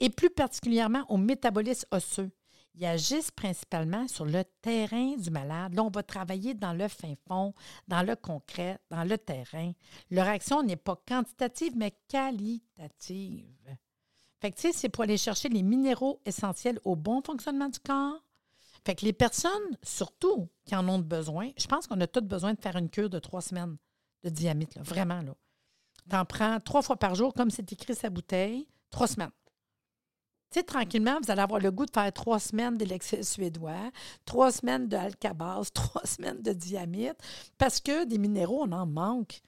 et 0.00 0.10
plus 0.10 0.30
particulièrement 0.30 1.04
au 1.08 1.16
métabolisme 1.16 1.86
osseux. 1.90 2.30
Ils 2.74 2.86
agissent 2.86 3.32
principalement 3.32 4.06
sur 4.06 4.24
le 4.24 4.44
terrain 4.62 5.16
du 5.16 5.30
malade. 5.30 5.74
Là, 5.74 5.82
on 5.82 5.90
va 5.90 6.04
travailler 6.04 6.54
dans 6.54 6.72
le 6.72 6.86
fin 6.86 7.14
fond, 7.26 7.52
dans 7.88 8.02
le 8.02 8.14
concret, 8.14 8.78
dans 8.90 9.02
le 9.02 9.18
terrain. 9.18 9.72
Leur 10.10 10.28
action 10.28 10.62
n'est 10.62 10.76
pas 10.76 11.00
quantitative, 11.06 11.72
mais 11.76 11.92
qualitative. 12.06 13.76
Fait 14.40 14.52
que, 14.52 14.72
c'est 14.72 14.88
pour 14.88 15.02
aller 15.02 15.16
chercher 15.16 15.48
les 15.48 15.64
minéraux 15.64 16.20
essentiels 16.24 16.78
au 16.84 16.94
bon 16.94 17.20
fonctionnement 17.20 17.68
du 17.68 17.80
corps, 17.80 18.22
fait 18.84 18.94
que 18.94 19.04
les 19.04 19.12
personnes, 19.12 19.76
surtout 19.82 20.48
qui 20.64 20.74
en 20.74 20.88
ont 20.88 20.98
besoin, 20.98 21.50
je 21.58 21.66
pense 21.66 21.86
qu'on 21.86 22.00
a 22.00 22.06
tous 22.06 22.20
besoin 22.20 22.54
de 22.54 22.60
faire 22.60 22.76
une 22.76 22.90
cure 22.90 23.10
de 23.10 23.18
trois 23.18 23.40
semaines 23.40 23.76
de 24.24 24.30
diamètre, 24.30 24.76
là, 24.76 24.82
vraiment. 24.82 25.20
Là. 25.22 25.34
Tu 26.08 26.16
en 26.16 26.24
prends 26.24 26.60
trois 26.60 26.82
fois 26.82 26.96
par 26.96 27.14
jour, 27.14 27.34
comme 27.34 27.50
c'est 27.50 27.70
écrit 27.72 27.94
sa 27.94 28.10
bouteille, 28.10 28.66
trois 28.90 29.06
semaines. 29.06 29.30
Tu 30.50 30.60
sais, 30.60 30.64
tranquillement, 30.64 31.18
vous 31.22 31.30
allez 31.30 31.42
avoir 31.42 31.60
le 31.60 31.70
goût 31.70 31.84
de 31.84 31.90
faire 31.90 32.10
trois 32.12 32.38
semaines 32.38 32.78
d'Alexis 32.78 33.24
suédois, 33.24 33.90
trois 34.24 34.50
semaines 34.50 34.88
de 34.88 34.96
trois 35.74 36.06
semaines 36.06 36.40
de 36.40 36.52
diamètre, 36.52 37.22
parce 37.58 37.80
que 37.80 38.04
des 38.04 38.18
minéraux, 38.18 38.62
on 38.62 38.72
en 38.72 38.86
manque. 38.86 39.42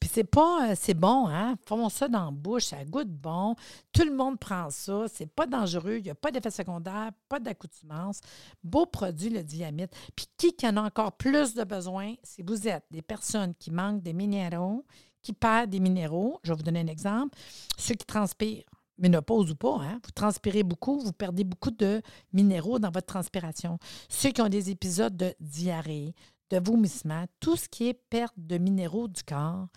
Puis 0.00 0.10
c'est 0.12 0.24
pas, 0.24 0.70
euh, 0.70 0.74
c'est 0.78 0.94
bon, 0.94 1.26
hein? 1.28 1.56
Font 1.66 1.88
ça 1.88 2.08
dans 2.08 2.26
la 2.26 2.30
bouche, 2.30 2.66
ça 2.66 2.84
goûte 2.84 3.08
bon. 3.08 3.54
Tout 3.92 4.04
le 4.04 4.14
monde 4.14 4.38
prend 4.38 4.70
ça. 4.70 5.06
C'est 5.12 5.26
pas 5.26 5.46
dangereux. 5.46 5.96
Il 5.98 6.04
n'y 6.04 6.10
a 6.10 6.14
pas 6.14 6.30
d'effet 6.30 6.50
secondaire, 6.50 7.10
pas 7.28 7.40
d'accoutumance. 7.40 8.20
Beau 8.62 8.86
produit, 8.86 9.30
le 9.30 9.42
diamètre. 9.42 9.96
Puis 10.14 10.26
qui 10.36 10.66
en 10.66 10.76
a 10.76 10.82
encore 10.82 11.12
plus 11.12 11.54
de 11.54 11.64
besoin, 11.64 12.14
si 12.22 12.42
vous 12.42 12.68
êtes 12.68 12.84
des 12.90 13.02
personnes 13.02 13.54
qui 13.58 13.70
manquent 13.70 14.02
des 14.02 14.12
minéraux, 14.12 14.84
qui 15.22 15.32
perdent 15.32 15.70
des 15.70 15.80
minéraux, 15.80 16.40
je 16.42 16.52
vais 16.52 16.56
vous 16.56 16.62
donner 16.62 16.80
un 16.80 16.86
exemple, 16.86 17.36
ceux 17.76 17.94
qui 17.94 18.06
transpirent, 18.06 18.64
ménopause 18.98 19.50
ou 19.50 19.54
pas, 19.54 19.78
hein? 19.80 20.00
vous 20.04 20.10
transpirez 20.10 20.62
beaucoup, 20.62 20.98
vous 21.00 21.12
perdez 21.12 21.44
beaucoup 21.44 21.70
de 21.70 22.02
minéraux 22.32 22.78
dans 22.78 22.90
votre 22.90 23.06
transpiration. 23.06 23.78
Ceux 24.08 24.30
qui 24.30 24.40
ont 24.42 24.48
des 24.48 24.70
épisodes 24.70 25.16
de 25.16 25.34
diarrhée, 25.40 26.14
de 26.50 26.58
vomissement, 26.58 27.26
tout 27.40 27.56
ce 27.56 27.68
qui 27.68 27.88
est 27.88 28.00
perte 28.10 28.34
de 28.36 28.58
minéraux 28.58 29.08
du 29.08 29.22
corps, 29.22 29.68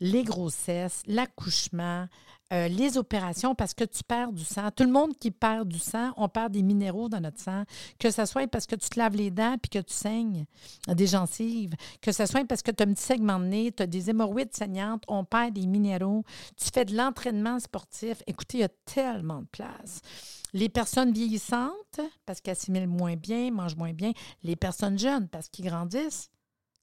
les 0.00 0.24
grossesses, 0.24 1.02
l'accouchement, 1.06 2.08
euh, 2.52 2.68
les 2.68 2.98
opérations 2.98 3.54
parce 3.54 3.74
que 3.74 3.84
tu 3.84 4.02
perds 4.04 4.32
du 4.32 4.44
sang. 4.44 4.70
Tout 4.70 4.84
le 4.84 4.90
monde 4.90 5.16
qui 5.18 5.30
perd 5.30 5.68
du 5.68 5.78
sang, 5.78 6.12
on 6.16 6.28
perd 6.28 6.52
des 6.52 6.62
minéraux 6.62 7.08
dans 7.08 7.20
notre 7.20 7.40
sang. 7.40 7.64
Que 7.98 8.10
ce 8.10 8.24
soit 8.26 8.46
parce 8.46 8.66
que 8.66 8.76
tu 8.76 8.88
te 8.88 8.98
laves 8.98 9.16
les 9.16 9.30
dents 9.30 9.56
puis 9.60 9.70
que 9.70 9.78
tu 9.78 9.94
saignes 9.94 10.44
des 10.88 11.06
gencives, 11.06 11.74
que 12.00 12.12
ce 12.12 12.26
soit 12.26 12.44
parce 12.46 12.62
que 12.62 12.70
tu 12.70 12.82
as 12.82 12.86
un 12.86 12.92
petit 12.92 13.02
segment 13.02 13.38
de 13.38 13.46
nez, 13.46 13.72
tu 13.72 13.82
as 13.82 13.86
des 13.86 14.10
hémorroïdes 14.10 14.54
saignantes, 14.54 15.02
on 15.08 15.24
perd 15.24 15.54
des 15.54 15.66
minéraux. 15.66 16.24
Tu 16.56 16.68
fais 16.72 16.84
de 16.84 16.96
l'entraînement 16.96 17.58
sportif. 17.58 18.22
Écoutez, 18.26 18.58
il 18.58 18.60
y 18.60 18.64
a 18.64 18.68
tellement 18.84 19.40
de 19.40 19.46
place. 19.46 20.00
Les 20.52 20.68
personnes 20.68 21.12
vieillissantes, 21.12 22.00
parce 22.26 22.40
qu'elles 22.40 22.52
assimilent 22.52 22.86
moins 22.86 23.16
bien, 23.16 23.50
mangent 23.50 23.76
moins 23.76 23.94
bien. 23.94 24.12
Les 24.42 24.56
personnes 24.56 24.98
jeunes, 24.98 25.28
parce 25.28 25.48
qu'ils 25.48 25.64
grandissent. 25.64 26.30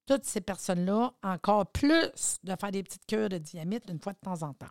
Toutes 0.07 0.25
ces 0.25 0.41
personnes-là, 0.41 1.13
encore 1.21 1.67
plus 1.67 2.39
de 2.43 2.55
faire 2.59 2.71
des 2.71 2.81
petites 2.81 3.05
cures 3.05 3.29
de 3.29 3.37
diamètre 3.37 3.91
une 3.91 3.99
fois 3.99 4.13
de 4.13 4.19
temps 4.19 4.41
en 4.41 4.53
temps. 4.53 4.65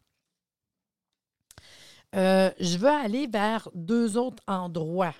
Euh, 2.15 2.51
je 2.59 2.79
veux 2.79 2.89
aller 2.89 3.27
vers 3.27 3.69
deux 3.75 4.17
autres 4.17 4.43
endroits 4.47 5.15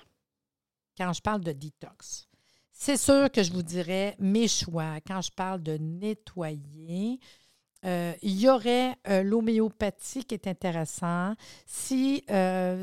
quand 0.97 1.13
je 1.13 1.21
parle 1.21 1.41
de 1.41 1.51
détox. 1.51 2.27
C'est 2.71 2.97
sûr 2.97 3.31
que 3.31 3.43
je 3.43 3.51
vous 3.51 3.61
dirais 3.61 4.15
mes 4.19 4.47
choix 4.47 4.99
quand 5.05 5.21
je 5.21 5.31
parle 5.31 5.61
de 5.61 5.77
nettoyer, 5.77 7.19
euh, 7.85 8.13
il 8.21 8.37
y 8.37 8.49
aurait 8.49 8.95
euh, 9.07 9.23
l'homéopathie 9.23 10.25
qui 10.25 10.33
est 10.33 10.47
intéressant. 10.47 11.33
Si 11.65 12.23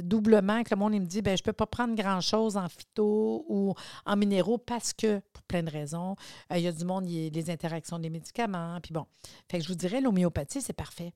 doublement, 0.03 0.63
que 0.63 0.75
le 0.75 0.77
monde 0.77 0.93
me 0.93 1.07
dit, 1.07 1.21
ben, 1.21 1.37
je 1.37 1.43
ne 1.43 1.45
peux 1.45 1.53
pas 1.53 1.67
prendre 1.67 1.95
grand-chose 1.95 2.57
en 2.57 2.69
phyto 2.69 3.45
ou 3.49 3.75
en 4.07 4.17
minéraux 4.17 4.59
parce 4.59 4.93
que, 4.93 5.21
pour 5.33 5.43
plein 5.43 5.63
de 5.63 5.71
raisons, 5.71 6.15
il 6.51 6.61
y 6.61 6.69
a 6.69 6.73
du 6.73 6.85
monde, 6.85 7.07
les 7.07 7.51
interactions 7.51 7.99
des 7.99 8.11
médicaments. 8.11 8.79
Puis 8.83 8.93
bon, 8.93 9.07
fait 9.51 9.59
que 9.59 9.65
je 9.65 9.69
vous 9.69 9.75
dirais, 9.75 10.01
l'homéopathie, 10.01 10.63
c'est 10.63 10.73
parfait. 10.73 11.13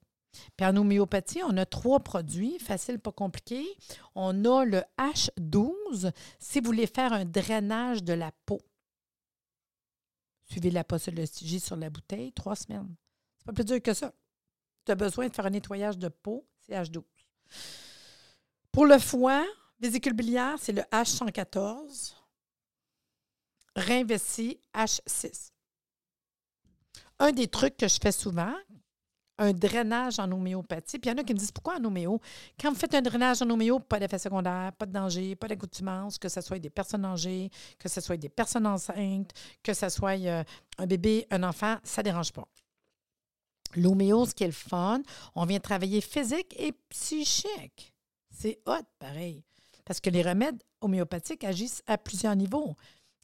Puis 0.57 0.66
en 0.66 0.77
homéopathie, 0.77 1.43
on 1.43 1.57
a 1.57 1.66
trois 1.66 2.01
produits, 2.01 2.59
facile, 2.59 2.99
pas 2.99 3.12
compliqué. 3.12 3.64
On 4.14 4.45
a 4.45 4.64
le 4.64 4.83
H12, 4.99 6.12
si 6.38 6.61
vous 6.61 6.66
voulez 6.66 6.87
faire 6.87 7.12
un 7.12 7.25
drainage 7.25 8.03
de 8.03 8.12
la 8.12 8.33
peau. 8.47 8.61
Suivez 10.45 10.71
la 10.71 10.85
posologie 10.85 11.61
sur 11.61 11.77
la 11.77 11.90
bouteille, 11.90 12.33
trois 12.33 12.57
semaines. 12.57 12.95
C'est 13.38 13.47
pas 13.47 13.53
plus 13.53 13.64
dur 13.64 13.83
que 13.83 13.95
ça. 13.95 14.12
Tu 14.85 14.93
as 14.93 14.97
besoin 14.97 15.29
de 15.29 15.35
faire 15.35 15.47
un 15.47 15.51
nettoyage 15.51 15.99
de 15.99 16.09
peau, 16.09 16.47
c'est 16.61 16.75
H12. 16.75 17.03
Pour 18.73 18.87
le 18.87 18.99
foie, 18.99 19.45
vésicule 19.81 20.12
biliaire, 20.12 20.57
c'est 20.61 20.73
le 20.73 20.83
H114. 20.83 22.14
Rein 23.77 24.05
H6. 24.05 25.51
Un 27.19 27.33
des 27.33 27.49
trucs 27.49 27.77
que 27.77 27.87
je 27.87 27.99
fais 28.01 28.12
souvent, 28.12 28.55
un 29.40 29.53
drainage 29.53 30.18
en 30.18 30.31
homéopathie. 30.31 30.98
Puis 30.98 31.11
il 31.11 31.14
y 31.14 31.16
en 31.16 31.18
a 31.20 31.24
qui 31.24 31.33
me 31.33 31.38
disent 31.38 31.50
pourquoi 31.50 31.76
en 31.79 31.85
homéo? 31.85 32.20
Quand 32.61 32.70
vous 32.70 32.79
faites 32.79 32.94
un 32.94 33.00
drainage 33.00 33.40
en 33.42 33.48
homéo, 33.50 33.81
pas 33.81 33.98
d'effet 33.98 34.18
secondaire, 34.18 34.72
pas 34.74 34.87
de 34.87 34.92
danger, 34.92 35.35
pas 35.35 35.48
d'accoutumance, 35.48 36.18
que 36.18 36.29
ce 36.29 36.40
soit 36.42 36.59
des 36.59 36.70
personnes 36.70 37.05
âgées, 37.07 37.50
que 37.79 37.88
ce 37.88 38.00
soit 38.00 38.18
des 38.18 38.29
personnes 38.29 38.66
enceintes, 38.66 39.33
que 39.62 39.72
ce 39.72 39.88
soit 39.88 40.20
euh, 40.20 40.44
un 40.79 40.87
bébé, 40.87 41.26
un 41.31 41.42
enfant, 41.42 41.76
ça 41.83 42.03
ne 42.03 42.05
dérange 42.05 42.33
pas. 42.33 42.46
L'homéo, 43.76 44.26
ce 44.26 44.35
qui 44.35 44.44
est 44.44 44.48
le 44.48 44.53
fun, 44.53 45.00
on 45.35 45.46
vient 45.46 45.61
travailler 45.61 46.03
physique 46.03 46.55
et 46.59 46.72
psychique. 46.90 47.94
C'est 48.31 48.61
hot, 48.66 48.85
pareil. 48.98 49.42
Parce 49.87 50.00
que 50.00 50.11
les 50.11 50.22
remèdes 50.22 50.62
homéopathiques 50.83 51.44
agissent 51.44 51.83
à 51.87 51.96
plusieurs 51.96 52.37
niveaux. 52.37 52.76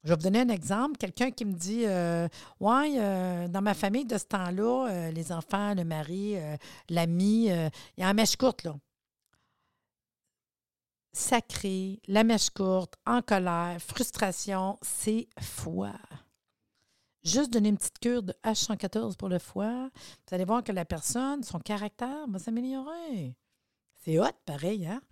Je 0.07 0.13
vais 0.13 0.17
vous 0.19 0.23
donner 0.23 0.43
un 0.43 0.51
exemple. 0.51 0.99
Quelqu'un 0.99 1.33
qui 1.33 1.45
me 1.45 1.53
dit 1.53 1.85
euh, 1.85 2.29
Ouais, 2.61 2.95
euh, 2.97 3.49
dans 3.49 3.61
ma 3.61 3.75
famille 3.75 4.05
de 4.05 4.17
ce 4.17 4.25
temps-là, 4.27 4.89
euh, 4.89 5.11
les 5.11 5.33
enfants, 5.33 5.75
le 5.75 5.83
mari, 5.83 6.37
l'ami, 6.89 7.47
il 7.47 7.51
y 7.99 8.03
a 8.03 8.07
la 8.07 8.15
mèche 8.15 8.37
courte, 8.37 8.63
là. 8.63 8.77
Sacré, 11.13 12.01
la 12.07 12.23
mèche 12.23 12.51
courte, 12.51 12.95
en 13.05 13.21
colère, 13.21 13.79
frustration, 13.81 14.79
c'est 14.81 15.27
foi. 15.41 15.95
Juste 17.25 17.53
donner 17.53 17.71
une 17.71 17.77
petite 17.77 17.99
cure 17.99 18.23
de 18.23 18.35
H114 18.45 19.17
pour 19.17 19.29
le 19.29 19.41
foie, 19.41 19.91
vous 20.29 20.35
allez 20.35 20.45
voir 20.45 20.63
que 20.63 20.71
la 20.71 20.85
personne, 20.85 21.43
son 21.43 21.59
caractère 21.59 22.29
va 22.29 22.39
s'améliorer. 22.39 23.35
C'est 24.05 24.21
hot, 24.21 24.27
pareil, 24.45 24.87
hein? 24.87 25.03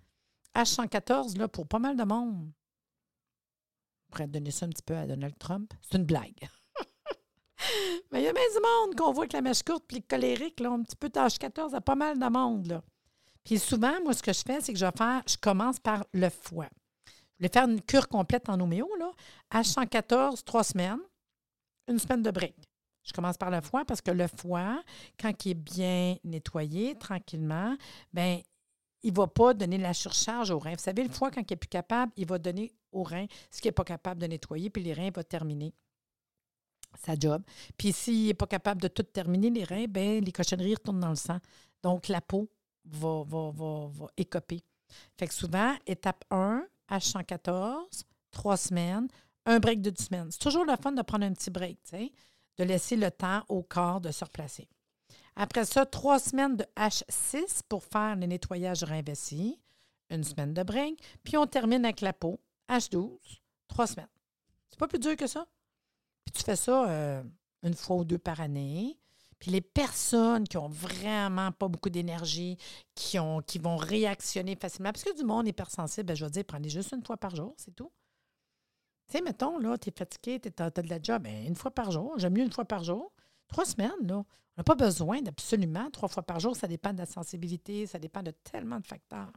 H114, 0.55 1.37
là, 1.37 1.49
pour 1.49 1.67
pas 1.67 1.79
mal 1.79 1.97
de 1.97 2.03
monde, 2.05 2.49
on 4.15 4.23
pourrait 4.23 4.27
donner 4.27 4.51
ça 4.51 4.65
un 4.65 4.69
petit 4.69 4.83
peu 4.83 4.95
à 4.95 5.05
Donald 5.05 5.37
Trump. 5.37 5.73
C'est 5.81 5.97
une 5.97 6.05
blague. 6.05 6.47
Mais 8.11 8.21
il 8.21 8.23
y 8.23 8.27
a 8.27 8.33
bien 8.33 8.43
du 8.53 8.61
monde 8.61 8.95
qu'on 8.95 9.11
voit 9.11 9.23
avec 9.23 9.33
la 9.33 9.41
mèche 9.41 9.63
courte 9.63 9.83
puis 9.87 10.01
colérique, 10.01 10.59
là, 10.59 10.71
un 10.71 10.83
petit 10.83 10.95
peu 10.95 11.07
H14, 11.07 11.69
il 11.69 11.73
y 11.73 11.75
a 11.75 11.81
pas 11.81 11.95
mal 11.95 12.17
de 12.17 12.25
monde. 12.25 12.67
Là. 12.67 12.83
Puis 13.43 13.59
souvent, 13.59 14.01
moi, 14.03 14.13
ce 14.13 14.23
que 14.23 14.31
je 14.31 14.41
fais, 14.45 14.61
c'est 14.61 14.71
que 14.71 14.79
je 14.79 14.85
vais 14.85 14.91
faire, 14.97 15.21
je 15.27 15.35
commence 15.37 15.79
par 15.79 16.05
le 16.13 16.29
foie. 16.29 16.69
Je 17.39 17.43
vais 17.45 17.51
faire 17.51 17.67
une 17.67 17.81
cure 17.81 18.07
complète 18.07 18.47
en 18.47 18.59
homéo, 18.59 18.89
là. 18.97 19.11
H114, 19.51 20.43
trois 20.43 20.63
semaines, 20.63 20.99
une 21.89 21.99
semaine 21.99 22.21
de 22.21 22.31
break. 22.31 22.55
Je 23.03 23.11
commence 23.11 23.37
par 23.37 23.51
le 23.51 23.61
foie 23.61 23.83
parce 23.85 24.01
que 24.01 24.11
le 24.11 24.27
foie, 24.27 24.81
quand 25.19 25.45
il 25.45 25.51
est 25.51 25.53
bien 25.53 26.15
nettoyé 26.23 26.97
tranquillement, 26.97 27.75
ben 28.13 28.39
il 29.05 29.11
ne 29.11 29.17
va 29.17 29.27
pas 29.27 29.53
donner 29.53 29.77
la 29.77 29.93
surcharge 29.93 30.49
au 30.49 30.57
rein. 30.57 30.71
Vous 30.71 30.83
savez, 30.83 31.03
le 31.03 31.09
foie, 31.09 31.29
quand 31.29 31.39
il 31.39 31.47
n'est 31.53 31.57
plus 31.57 31.69
capable, 31.69 32.11
il 32.17 32.25
va 32.25 32.39
donner 32.39 32.71
au 32.91 33.03
rein 33.03 33.27
ce 33.51 33.61
qu'il 33.61 33.69
n'est 33.69 33.73
pas 33.73 33.83
capable 33.83 34.19
de 34.19 34.25
nettoyer, 34.25 34.71
puis 34.71 34.81
les 34.81 34.93
reins 34.93 35.11
vont 35.15 35.21
terminer 35.21 35.75
sa 36.97 37.13
job. 37.13 37.43
Puis 37.77 37.93
s'il 37.93 38.25
n'est 38.25 38.33
pas 38.33 38.47
capable 38.47 38.81
de 38.81 38.87
tout 38.87 39.03
terminer, 39.03 39.51
les 39.51 39.63
reins, 39.63 39.85
ben 39.87 40.23
les 40.23 40.31
cochonneries 40.31 40.73
retournent 40.73 41.01
dans 41.01 41.11
le 41.11 41.15
sang. 41.15 41.37
Donc, 41.83 42.07
la 42.07 42.19
peau 42.19 42.49
va, 42.83 43.23
va, 43.27 43.51
va, 43.51 43.87
va 43.89 44.07
écoper. 44.17 44.63
Fait 45.19 45.27
que 45.27 45.33
souvent, 45.35 45.75
étape 45.85 46.25
1, 46.31 46.65
H114, 46.89 48.05
trois 48.31 48.57
semaines, 48.57 49.07
un 49.45 49.59
break 49.59 49.83
de 49.83 49.91
deux 49.91 50.03
semaines. 50.03 50.31
C'est 50.31 50.39
toujours 50.39 50.65
le 50.65 50.75
fun 50.81 50.93
de 50.93 51.01
prendre 51.03 51.27
un 51.27 51.33
petit 51.33 51.51
break, 51.51 51.77
de 52.57 52.63
laisser 52.63 52.95
le 52.95 53.11
temps 53.11 53.43
au 53.49 53.61
corps 53.61 54.01
de 54.01 54.09
se 54.09 54.25
replacer. 54.25 54.67
Après 55.35 55.65
ça, 55.65 55.85
trois 55.85 56.19
semaines 56.19 56.55
de 56.55 56.65
H6 56.77 57.61
pour 57.67 57.83
faire 57.83 58.15
le 58.15 58.25
nettoyage 58.25 58.83
rein 58.83 59.01
une 60.11 60.23
semaine 60.23 60.53
de 60.53 60.63
break, 60.63 61.01
puis 61.23 61.35
on 61.35 61.47
termine 61.47 61.83
avec 61.83 62.01
la 62.01 62.13
peau, 62.13 62.39
H12, 62.69 63.41
trois 63.67 63.87
semaines. 63.87 64.07
C'est 64.69 64.79
pas 64.79 64.87
plus 64.87 64.99
dur 64.99 65.15
que 65.15 65.27
ça. 65.27 65.47
Puis 66.25 66.33
tu 66.33 66.43
fais 66.43 66.55
ça 66.55 66.89
euh, 66.89 67.23
une 67.63 67.73
fois 67.73 67.97
ou 67.97 68.05
deux 68.05 68.17
par 68.17 68.39
année. 68.39 68.97
Puis 69.39 69.51
les 69.51 69.61
personnes 69.61 70.47
qui 70.47 70.57
ont 70.57 70.69
vraiment 70.69 71.51
pas 71.51 71.67
beaucoup 71.67 71.89
d'énergie, 71.89 72.57
qui, 72.93 73.17
qui 73.47 73.59
vont 73.59 73.75
réactionner 73.75 74.55
facilement, 74.55 74.91
parce 74.91 75.03
que 75.03 75.15
du 75.15 75.23
monde 75.23 75.47
hypersensible, 75.47 76.07
ben, 76.07 76.15
je 76.15 76.25
vais 76.25 76.31
dire, 76.31 76.45
prenez 76.45 76.69
juste 76.69 76.93
une 76.93 77.05
fois 77.05 77.17
par 77.17 77.35
jour, 77.35 77.53
c'est 77.57 77.75
tout. 77.75 77.91
Tu 79.07 79.17
sais, 79.17 79.21
mettons, 79.21 79.59
là, 79.59 79.77
tu 79.77 79.89
es 79.89 79.93
fatigué, 79.95 80.39
tu 80.39 80.49
as, 80.63 80.69
de 80.69 80.89
la 80.89 80.99
job, 81.01 81.23
ben, 81.23 81.45
une 81.45 81.55
fois 81.55 81.71
par 81.71 81.91
jour. 81.91 82.17
J'aime 82.17 82.33
mieux 82.33 82.43
une 82.43 82.51
fois 82.51 82.65
par 82.65 82.83
jour. 82.83 83.11
Trois 83.47 83.65
semaines, 83.65 84.07
là. 84.07 84.17
On 84.57 84.61
n'a 84.61 84.63
pas 84.63 84.75
besoin 84.75 85.21
d'absolument 85.21 85.89
trois 85.91 86.07
fois 86.07 86.23
par 86.23 86.39
jour. 86.39 86.55
Ça 86.55 86.67
dépend 86.67 86.93
de 86.93 86.99
la 86.99 87.05
sensibilité, 87.05 87.87
ça 87.87 87.99
dépend 87.99 88.23
de 88.23 88.31
tellement 88.31 88.79
de 88.79 88.87
facteurs. 88.87 89.31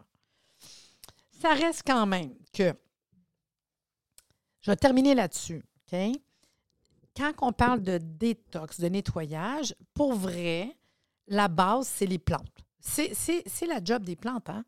Ça 1.41 1.55
reste 1.55 1.83
quand 1.85 2.07
même 2.07 2.35
que. 2.53 2.73
Je 4.61 4.71
vais 4.71 4.77
terminer 4.77 5.15
là-dessus. 5.15 5.65
OK? 5.93 5.99
Quand 7.17 7.33
on 7.43 7.53
parle 7.53 7.83
de 7.83 7.99
détox, 7.99 8.79
de 8.79 8.89
nettoyage, 8.89 9.75
pour 9.93 10.15
vrai, 10.15 10.77
la 11.27 11.49
base, 11.49 11.89
c'est 11.89 12.07
les 12.07 12.19
plantes. 12.19 12.65
C'est 12.81 13.67
la 13.67 13.83
job 13.83 14.05
des 14.05 14.15
plantes, 14.15 14.49
hein? 14.49 14.65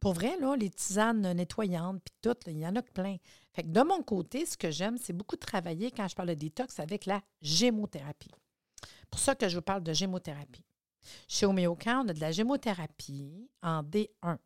Pour 0.00 0.12
vrai, 0.12 0.36
là, 0.38 0.54
les 0.56 0.70
tisanes 0.70 1.32
nettoyantes, 1.32 2.02
puis 2.04 2.14
tout, 2.20 2.36
il 2.48 2.58
y 2.58 2.66
en 2.66 2.76
a 2.76 2.82
plein. 2.82 3.16
Fait 3.52 3.62
que 3.62 3.68
de 3.68 3.80
mon 3.82 4.02
côté, 4.02 4.44
ce 4.44 4.56
que 4.56 4.70
j'aime, 4.70 4.98
c'est 4.98 5.12
beaucoup 5.12 5.36
travailler 5.36 5.90
quand 5.90 6.06
je 6.08 6.14
parle 6.14 6.28
de 6.28 6.34
détox 6.34 6.78
avec 6.80 7.06
la 7.06 7.22
gémothérapie. 7.40 8.30
Pour 9.14 9.20
ça 9.20 9.36
que 9.36 9.48
je 9.48 9.54
vous 9.54 9.62
parle 9.62 9.84
de 9.84 9.92
gémothérapie. 9.92 10.64
Chez 11.28 11.46
Homéocan, 11.46 12.02
on 12.04 12.08
a 12.08 12.12
de 12.12 12.18
la 12.18 12.32
gémothérapie 12.32 13.48
en 13.62 13.84
D1. 13.84 14.38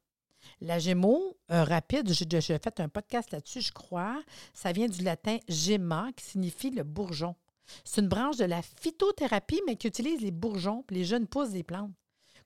La 0.60 0.78
gémo 0.78 1.38
euh, 1.50 1.64
rapide, 1.64 2.12
j'ai 2.12 2.58
fait 2.58 2.78
un 2.78 2.90
podcast 2.90 3.30
là-dessus, 3.32 3.62
je 3.62 3.72
crois. 3.72 4.22
Ça 4.52 4.72
vient 4.72 4.86
du 4.86 5.02
latin 5.02 5.38
gemma, 5.48 6.10
qui 6.14 6.22
signifie 6.22 6.68
le 6.68 6.82
bourgeon. 6.82 7.34
C'est 7.82 8.02
une 8.02 8.08
branche 8.08 8.36
de 8.36 8.44
la 8.44 8.60
phytothérapie, 8.60 9.62
mais 9.66 9.76
qui 9.76 9.86
utilise 9.86 10.20
les 10.20 10.32
bourgeons, 10.32 10.84
les 10.90 11.04
jeunes 11.04 11.28
pousses 11.28 11.52
des 11.52 11.62
plantes. 11.62 11.94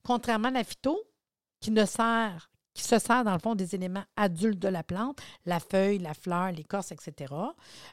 Contrairement 0.05 0.47
à 0.47 0.53
la 0.53 0.65
phyto, 0.65 0.97
qui 1.59 1.73
ne 1.73 1.85
sert 1.85 2.52
qui 2.75 2.83
se 2.83 2.99
sert 2.99 3.25
dans 3.25 3.33
le 3.33 3.39
fond 3.39 3.55
des 3.55 3.75
éléments 3.75 4.05
adultes 4.17 4.59
de 4.59 4.69
la 4.69 4.83
plante, 4.83 5.21
la 5.45 5.61
feuille, 5.61 5.99
la 5.99 6.15
fleur, 6.15 6.53
l'écorce, 6.53 6.93
etc. 6.93 7.35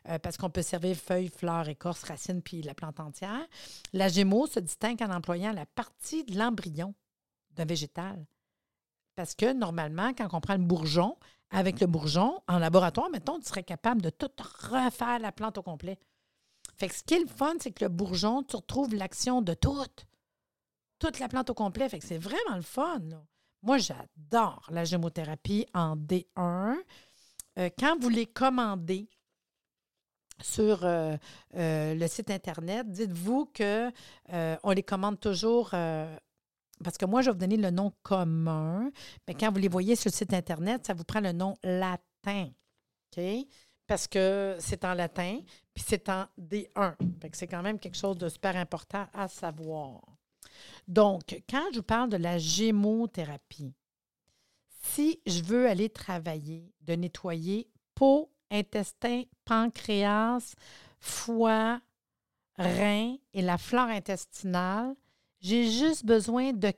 Euh, 0.08 0.20
parce 0.20 0.38
qu'on 0.38 0.50
peut 0.50 0.62
servir 0.62 0.96
feuille, 0.96 1.30
fleur, 1.30 1.68
écorce, 1.68 2.04
racine, 2.04 2.42
puis 2.42 2.62
la 2.62 2.74
plante 2.74 3.00
entière. 3.00 3.46
La 3.94 4.08
gémeaux 4.08 4.48
se 4.48 4.60
distingue 4.60 5.02
en 5.02 5.12
employant 5.12 5.52
la 5.52 5.66
partie 5.66 6.24
de 6.24 6.38
l'embryon 6.38 6.94
d'un 7.56 7.66
végétal. 7.66 8.26
Parce 9.16 9.36
que 9.36 9.52
normalement, 9.52 10.14
quand 10.14 10.30
on 10.32 10.40
prend 10.40 10.56
le 10.56 10.64
bourgeon, 10.64 11.18
avec 11.52 11.80
le 11.82 11.88
bourgeon, 11.88 12.42
en 12.48 12.60
laboratoire, 12.60 13.10
mettons, 13.10 13.40
tu 13.40 13.48
serais 13.48 13.64
capable 13.64 14.02
de 14.02 14.10
tout 14.10 14.30
refaire 14.38 15.20
la 15.20 15.32
plante 15.32 15.58
au 15.58 15.64
complet. 15.64 15.98
Fait 16.78 16.88
que 16.88 16.96
ce 16.96 17.04
qui 17.04 17.16
est 17.16 17.20
le 17.20 17.28
fun, 17.28 17.56
c'est 17.60 17.72
que 17.72 17.84
le 17.84 17.90
bourgeon, 17.90 18.44
tu 18.44 18.56
retrouves 18.56 18.94
l'action 18.94 19.42
de 19.42 19.54
toute, 19.54 20.06
toute 21.00 21.20
la 21.20 21.28
plante 21.28 21.50
au 21.50 21.54
complet. 21.54 21.90
Fait 21.90 22.00
que 22.00 22.06
c'est 22.06 22.18
vraiment 22.18 22.56
le 22.56 22.62
fun. 22.62 23.00
Là. 23.00 23.22
Moi, 23.62 23.78
j'adore 23.78 24.66
la 24.70 24.86
gémothérapie 24.86 25.66
en 25.74 25.96
D1. 25.96 26.76
Euh, 27.58 27.70
quand 27.78 28.00
vous 28.00 28.10
les 28.10 28.26
commandez 28.26 29.10
sur 30.42 30.86
euh, 30.86 31.18
euh, 31.56 31.94
le 31.94 32.08
site 32.08 32.32
Internet, 32.32 32.90
dites-vous 32.90 33.52
qu'on 33.56 34.72
les 34.72 34.84
commande 34.84 35.20
toujours 35.20 35.72
parce 36.82 36.98
que 36.98 37.06
moi, 37.06 37.22
je 37.22 37.28
vais 37.28 37.34
vous 37.34 37.40
donner 37.40 37.58
le 37.58 37.72
nom 37.72 37.92
commun, 38.04 38.90
mais 39.28 39.34
quand 39.34 39.52
vous 39.52 39.60
les 39.60 39.68
voyez 39.68 39.98
sur 39.98 40.10
le 40.10 40.16
site 40.16 40.34
Internet, 40.34 40.86
ça 40.88 40.94
vous 40.94 41.04
prend 41.04 41.20
le 41.20 41.34
nom 41.34 41.56
latin. 41.62 42.50
OK? 43.18 43.22
Parce 43.86 44.08
que 44.08 44.56
c'est 44.60 44.86
en 44.86 44.94
latin, 44.94 45.40
puis 45.74 45.84
c'est 45.86 46.08
en 46.08 46.26
D1. 46.40 46.96
C'est 47.34 47.48
quand 47.48 47.62
même 47.62 47.80
quelque 47.80 47.98
chose 47.98 48.18
de 48.18 48.30
super 48.30 48.56
important 48.56 49.08
à 49.14 49.28
savoir. 49.28 50.00
Donc, 50.90 51.44
quand 51.48 51.68
je 51.72 51.78
vous 51.78 51.84
parle 51.84 52.10
de 52.10 52.18
la 52.18 52.40
gémothérapie, 52.40 53.76
si 54.82 55.22
je 55.28 55.44
veux 55.44 55.70
aller 55.70 55.88
travailler, 55.88 56.74
de 56.82 56.94
nettoyer 56.94 57.70
peau, 57.94 58.32
intestin, 58.50 59.22
pancréas, 59.46 60.56
foie, 61.00 61.80
rein 62.58 63.18
et 63.34 63.44
la 63.44 63.60
flore 63.60 63.90
intestinale, 63.90 64.96
j'ai 65.40 65.70
juste 65.70 66.06
besoin 66.06 66.54
de 66.54 66.74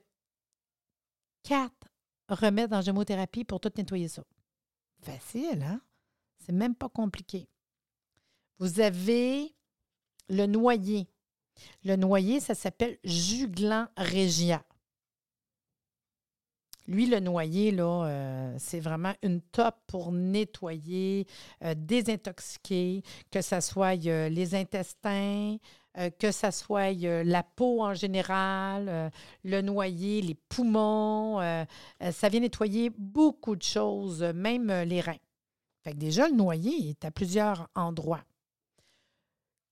quatre 1.44 1.88
remèdes 2.28 2.74
en 2.74 2.82
gémothérapie 2.82 3.46
pour 3.46 3.62
tout 3.62 3.72
nettoyer 3.78 4.10
ça. 4.10 4.26
Facile, 5.00 5.64
hein? 5.64 5.82
C'est 6.40 6.52
même 6.52 6.76
pas 6.76 6.90
compliqué. 6.90 7.48
Vous 8.60 8.82
avez 8.82 9.56
le 10.28 10.48
noyer. 10.48 11.08
Le 11.84 11.96
noyer, 11.96 12.40
ça 12.40 12.56
s'appelle 12.56 12.98
Juglan 13.04 13.88
Regia. 13.98 14.64
Lui, 16.88 17.06
le 17.06 17.20
noyer, 17.20 17.72
là, 17.72 18.06
euh, 18.06 18.56
c'est 18.58 18.80
vraiment 18.80 19.14
une 19.22 19.40
top 19.42 19.76
pour 19.88 20.12
nettoyer, 20.12 21.28
euh, 21.64 21.74
désintoxiquer, 21.78 23.04
que 23.32 23.42
ce 23.42 23.62
soit 23.62 24.06
euh, 24.08 24.30
les 24.30 24.56
intestins, 24.56 25.58
que 26.20 26.32
ce 26.32 26.52
soit 26.52 26.94
la 26.94 27.44
peau 27.44 27.84
en 27.84 27.94
général, 27.94 29.12
le 29.44 29.62
noyer, 29.62 30.22
les 30.22 30.36
poumons. 30.36 31.42
ça 32.12 32.30
vient 32.30 32.40
nettoyer 32.40 32.92
beaucoup 32.98 33.58
de 33.58 33.62
choses, 33.62 34.24
même 34.24 34.72
les 34.84 35.02
reins. 35.02 35.20
Déjà, 35.96 36.30
le 36.30 36.36
noyer 36.36 36.92
est 36.92 37.04
à 37.04 37.12
plusieurs 37.12 37.68
endroits 37.76 38.24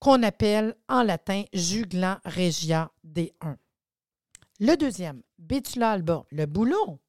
qu'on 0.00 0.22
appelle 0.22 0.74
en 0.88 1.02
latin 1.02 1.44
Juglan 1.52 2.18
regia 2.24 2.90
D1. 3.06 3.56
Le 4.58 4.76
deuxième, 4.76 5.22
Betula 5.38 5.92
alba, 5.92 6.24
le 6.30 6.46
boulot. 6.46 7.00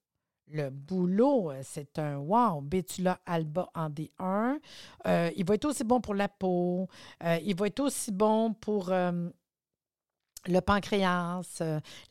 Le 0.47 0.69
boulot, 0.69 1.51
euh, 1.51 1.61
c'est 1.63 1.97
un 1.97 2.17
wow, 2.17 2.59
Betula 2.61 3.21
alba 3.25 3.69
en 3.73 3.89
D1. 3.89 4.59
Euh, 5.07 5.31
il 5.35 5.45
va 5.45 5.55
être 5.55 5.65
aussi 5.65 5.85
bon 5.85 6.01
pour 6.01 6.13
la 6.13 6.27
peau. 6.27 6.89
Euh, 7.23 7.39
il 7.43 7.55
va 7.55 7.67
être 7.67 7.79
aussi 7.79 8.11
bon 8.11 8.53
pour 8.53 8.89
le 8.89 9.31
pancréas, 10.59 11.61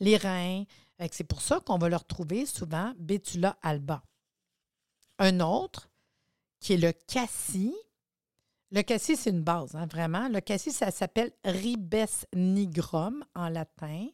les 0.00 0.16
reins. 0.16 0.64
C'est 1.10 1.24
pour 1.24 1.42
ça 1.42 1.60
qu'on 1.60 1.78
va 1.78 1.90
le 1.90 1.96
retrouver 1.96 2.46
souvent, 2.46 2.94
Betula 2.98 3.58
alba. 3.62 4.02
Un 5.18 5.40
autre, 5.40 5.90
qui 6.60 6.74
est 6.74 6.78
le 6.78 6.92
cassis, 6.92 7.74
le 8.72 8.82
cassis, 8.82 9.20
c'est 9.20 9.30
une 9.30 9.42
base, 9.42 9.74
hein, 9.74 9.86
vraiment. 9.86 10.28
Le 10.28 10.40
cassis, 10.40 10.76
ça 10.76 10.90
s'appelle 10.90 11.32
ribes 11.44 11.94
nigrum 12.34 13.24
en 13.34 13.48
latin, 13.48 14.06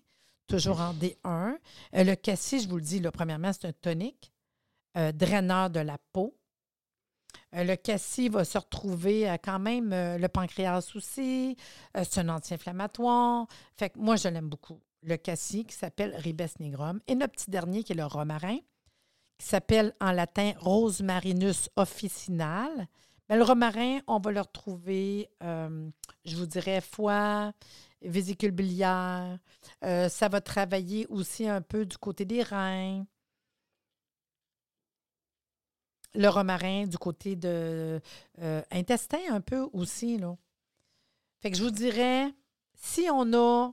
toujours 0.47 0.81
en 0.81 0.95
D1. 0.95 1.59
Euh, 1.95 2.05
le 2.05 2.15
cassis, 2.15 2.63
je 2.63 2.69
vous 2.69 2.77
le 2.77 2.83
dis, 2.83 3.03
premièrement, 3.13 3.53
c'est 3.53 3.67
un 3.67 3.73
tonique, 3.73 4.33
euh, 4.97 5.13
draineur 5.13 5.69
de 5.69 5.81
la 5.81 5.99
peau. 6.13 6.35
Euh, 7.55 7.65
le 7.65 7.77
cassis 7.77 8.31
va 8.31 8.47
se 8.47 8.57
retrouver 8.57 9.37
quand 9.45 9.59
même, 9.59 9.91
le 9.91 10.27
pancréas 10.29 10.91
aussi, 10.95 11.57
c'est 11.95 12.21
un 12.21 12.31
anti-inflammatoire. 12.31 13.47
Fait 13.77 13.91
que 13.91 13.99
moi, 13.99 14.17
je 14.17 14.29
l'aime 14.29 14.49
beaucoup. 14.49 14.81
Le 15.03 15.17
cassis 15.17 15.65
qui 15.65 15.75
s'appelle 15.75 16.17
ribes 16.17 16.41
nigrum. 16.61 17.01
Et 17.07 17.15
notre 17.15 17.35
petit 17.35 17.51
dernier 17.51 17.85
qui 17.85 17.93
est 17.93 17.97
le 17.97 18.07
romarin, 18.07 18.59
qui 19.39 19.47
s'appelle 19.47 19.93
en 20.01 20.13
latin 20.13 20.53
Rosmarinus 20.59 21.69
officinal. 21.77 22.89
Mais 23.29 23.37
le 23.37 23.43
romarin, 23.43 24.01
on 24.07 24.19
va 24.19 24.31
le 24.31 24.41
retrouver, 24.41 25.29
euh, 25.43 25.91
je 26.25 26.37
vous 26.37 26.47
dirais, 26.47 26.81
foie, 26.81 27.53
vésicule 28.03 28.53
biliaire. 28.53 29.39
Euh, 29.85 30.09
ça 30.09 30.29
va 30.29 30.41
travailler 30.41 31.07
aussi 31.09 31.49
un 31.49 31.61
peu 31.61 31.85
du 31.87 31.99
côté 31.99 32.25
des 32.25 32.43
reins. 32.43 33.05
Le 36.15 36.29
romarin 36.29 36.87
du 36.87 36.99
côté 36.99 37.37
de 37.37 38.01
euh, 38.41 38.63
intestin 38.71 39.19
un 39.31 39.41
peu 39.41 39.69
aussi. 39.73 40.19
Là. 40.19 40.37
Fait 41.41 41.51
que 41.51 41.57
je 41.57 41.65
vous 41.65 41.71
dirais, 41.71 42.33
si 42.75 43.09
on 43.13 43.35
a 43.35 43.73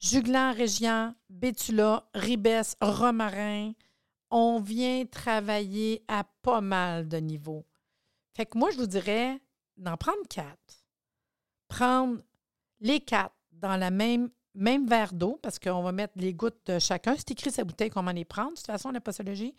juglan, 0.00 0.52
région, 0.54 1.14
bétula, 1.30 2.08
ribes, 2.14 2.62
romarin, 2.80 3.72
on 4.30 4.60
vient 4.60 5.06
travailler 5.06 6.04
à 6.08 6.24
pas 6.42 6.60
mal 6.60 7.08
de 7.08 7.18
niveaux. 7.18 7.64
Fait 8.34 8.46
que 8.46 8.56
moi, 8.56 8.70
je 8.70 8.78
vous 8.78 8.86
dirais 8.86 9.40
d'en 9.76 9.96
prendre 9.96 10.26
quatre. 10.28 10.84
Prendre 11.68 12.18
les 12.80 13.00
quatre 13.00 13.34
dans 13.52 13.76
la 13.76 13.90
même, 13.90 14.30
verre 14.54 15.12
d'eau, 15.12 15.38
parce 15.42 15.58
qu'on 15.58 15.82
va 15.82 15.92
mettre 15.92 16.14
les 16.16 16.34
gouttes 16.34 16.66
de 16.66 16.78
chacun. 16.78 17.14
C'est 17.16 17.30
écrit 17.30 17.50
sa 17.50 17.64
bouteille 17.64 17.90
comment 17.90 18.12
les 18.12 18.24
prendre. 18.24 18.50
De 18.50 18.56
toute 18.56 18.66
façon, 18.66 18.90
la 18.90 19.00
posologie. 19.00 19.54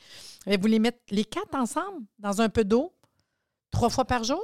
Mais 0.45 0.57
vous 0.57 0.67
les 0.67 0.79
mettez 0.79 1.15
les 1.15 1.25
quatre 1.25 1.55
ensemble 1.55 2.05
dans 2.19 2.41
un 2.41 2.49
peu 2.49 2.63
d'eau, 2.63 2.93
trois 3.71 3.89
fois 3.89 4.05
par 4.05 4.23
jour? 4.23 4.43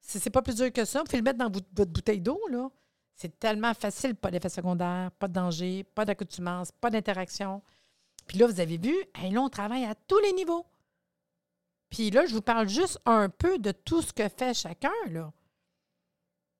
Si 0.00 0.20
c'est 0.20 0.30
pas 0.30 0.42
plus 0.42 0.56
dur 0.56 0.72
que 0.72 0.84
ça, 0.84 0.98
vous 0.98 1.04
pouvez 1.06 1.18
le 1.18 1.24
mettre 1.24 1.38
dans 1.38 1.50
votre 1.50 1.90
bouteille 1.90 2.20
d'eau, 2.20 2.40
là. 2.50 2.68
C'est 3.14 3.38
tellement 3.38 3.72
facile, 3.74 4.16
pas 4.16 4.30
d'effet 4.30 4.48
secondaire, 4.48 5.12
pas 5.12 5.28
de 5.28 5.32
danger, 5.32 5.84
pas 5.84 6.04
d'accoutumance, 6.04 6.72
pas 6.72 6.90
d'interaction. 6.90 7.62
Puis 8.26 8.38
là, 8.38 8.46
vous 8.48 8.58
avez 8.58 8.76
vu, 8.76 8.92
là, 9.14 9.40
on 9.40 9.48
travaille 9.48 9.84
à 9.84 9.94
tous 9.94 10.18
les 10.18 10.32
niveaux. 10.32 10.66
Puis 11.94 12.10
là, 12.10 12.26
je 12.26 12.34
vous 12.34 12.42
parle 12.42 12.68
juste 12.68 12.98
un 13.06 13.28
peu 13.28 13.56
de 13.56 13.70
tout 13.70 14.02
ce 14.02 14.12
que 14.12 14.28
fait 14.28 14.52
chacun, 14.52 14.90
là. 15.10 15.32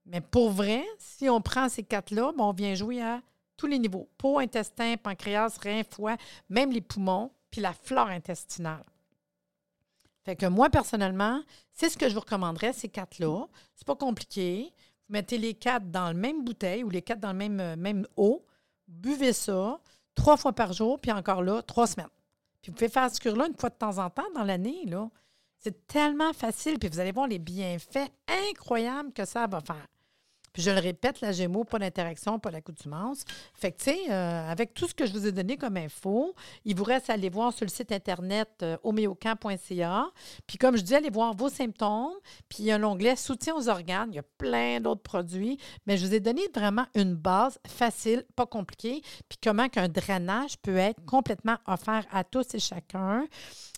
Mais 0.06 0.20
pour 0.20 0.52
vrai, 0.52 0.84
si 0.96 1.28
on 1.28 1.40
prend 1.40 1.68
ces 1.68 1.82
quatre-là, 1.82 2.30
on 2.38 2.52
vient 2.52 2.76
jouer 2.76 3.02
à 3.02 3.20
tous 3.56 3.66
les 3.66 3.80
niveaux. 3.80 4.08
Peau, 4.16 4.38
intestin, 4.38 4.94
pancréas, 4.96 5.58
rein, 5.60 5.82
foie, 5.90 6.16
même 6.48 6.70
les 6.70 6.80
poumons, 6.80 7.32
puis 7.50 7.60
la 7.60 7.72
flore 7.72 8.10
intestinale. 8.10 8.84
Fait 10.24 10.36
que 10.36 10.46
moi, 10.46 10.70
personnellement, 10.70 11.42
c'est 11.72 11.88
ce 11.88 11.98
que 11.98 12.08
je 12.08 12.14
vous 12.14 12.20
recommanderais, 12.20 12.72
ces 12.72 12.88
quatre-là. 12.88 13.46
C'est 13.74 13.88
pas 13.88 13.96
compliqué. 13.96 14.72
Vous 15.08 15.14
mettez 15.14 15.38
les 15.38 15.54
quatre 15.54 15.90
dans 15.90 16.06
la 16.06 16.14
même 16.14 16.44
bouteille 16.44 16.84
ou 16.84 16.90
les 16.90 17.02
quatre 17.02 17.18
dans 17.18 17.32
le 17.32 17.38
même, 17.38 17.58
euh, 17.58 17.74
même 17.74 18.06
eau. 18.16 18.44
Buvez 18.86 19.32
ça 19.32 19.80
trois 20.14 20.36
fois 20.36 20.52
par 20.52 20.72
jour, 20.72 21.00
puis 21.00 21.10
encore 21.10 21.42
là, 21.42 21.60
trois 21.60 21.88
semaines. 21.88 22.06
Puis 22.62 22.70
vous 22.70 22.76
pouvez 22.76 22.88
faire 22.88 23.12
ce 23.12 23.18
cure-là 23.18 23.48
une 23.48 23.56
fois 23.56 23.70
de 23.70 23.74
temps 23.74 23.98
en 23.98 24.10
temps 24.10 24.30
dans 24.32 24.44
l'année. 24.44 24.84
là. 24.86 25.10
C'est 25.64 25.86
tellement 25.86 26.34
facile, 26.34 26.78
puis 26.78 26.90
vous 26.90 27.00
allez 27.00 27.12
voir 27.12 27.26
les 27.26 27.38
bienfaits 27.38 28.10
incroyables 28.50 29.14
que 29.14 29.24
ça 29.24 29.46
va 29.46 29.62
faire. 29.62 29.86
Puis 30.52 30.62
je 30.62 30.70
le 30.70 30.78
répète, 30.78 31.22
la 31.22 31.32
Gémeaux, 31.32 31.64
pas 31.64 31.78
d'interaction, 31.78 32.38
pas 32.38 32.50
d'accoutumance. 32.50 33.24
Fait 33.54 33.72
que, 33.72 33.78
tu 33.78 33.84
sais, 33.84 34.12
euh, 34.12 34.50
avec 34.50 34.74
tout 34.74 34.86
ce 34.86 34.94
que 34.94 35.06
je 35.06 35.12
vous 35.12 35.26
ai 35.26 35.32
donné 35.32 35.56
comme 35.56 35.78
info, 35.78 36.34
il 36.66 36.76
vous 36.76 36.84
reste 36.84 37.08
à 37.08 37.14
aller 37.14 37.30
voir 37.30 37.54
sur 37.54 37.64
le 37.64 37.70
site 37.70 37.92
internet 37.92 38.50
euh, 38.62 38.76
Puis 40.46 40.58
comme 40.58 40.76
je 40.76 40.82
dis, 40.82 40.94
allez 40.94 41.10
voir 41.10 41.34
vos 41.34 41.48
symptômes. 41.48 42.12
Puis 42.50 42.58
il 42.60 42.64
y 42.66 42.70
a 42.70 42.76
un 42.76 42.84
onglet 42.84 43.16
soutien 43.16 43.56
aux 43.56 43.68
organes. 43.70 44.10
Il 44.12 44.16
y 44.16 44.20
a 44.20 44.24
plein 44.36 44.80
d'autres 44.80 45.02
produits. 45.02 45.58
Mais 45.86 45.96
je 45.96 46.06
vous 46.06 46.14
ai 46.14 46.20
donné 46.20 46.42
vraiment 46.54 46.84
une 46.94 47.14
base 47.14 47.58
facile, 47.66 48.24
pas 48.36 48.46
compliquée. 48.46 49.00
Puis 49.30 49.38
comment 49.42 49.70
qu'un 49.70 49.88
drainage 49.88 50.58
peut 50.58 50.76
être 50.76 51.02
complètement 51.06 51.56
offert 51.66 52.04
à 52.12 52.22
tous 52.22 52.54
et 52.54 52.60
chacun. 52.60 53.26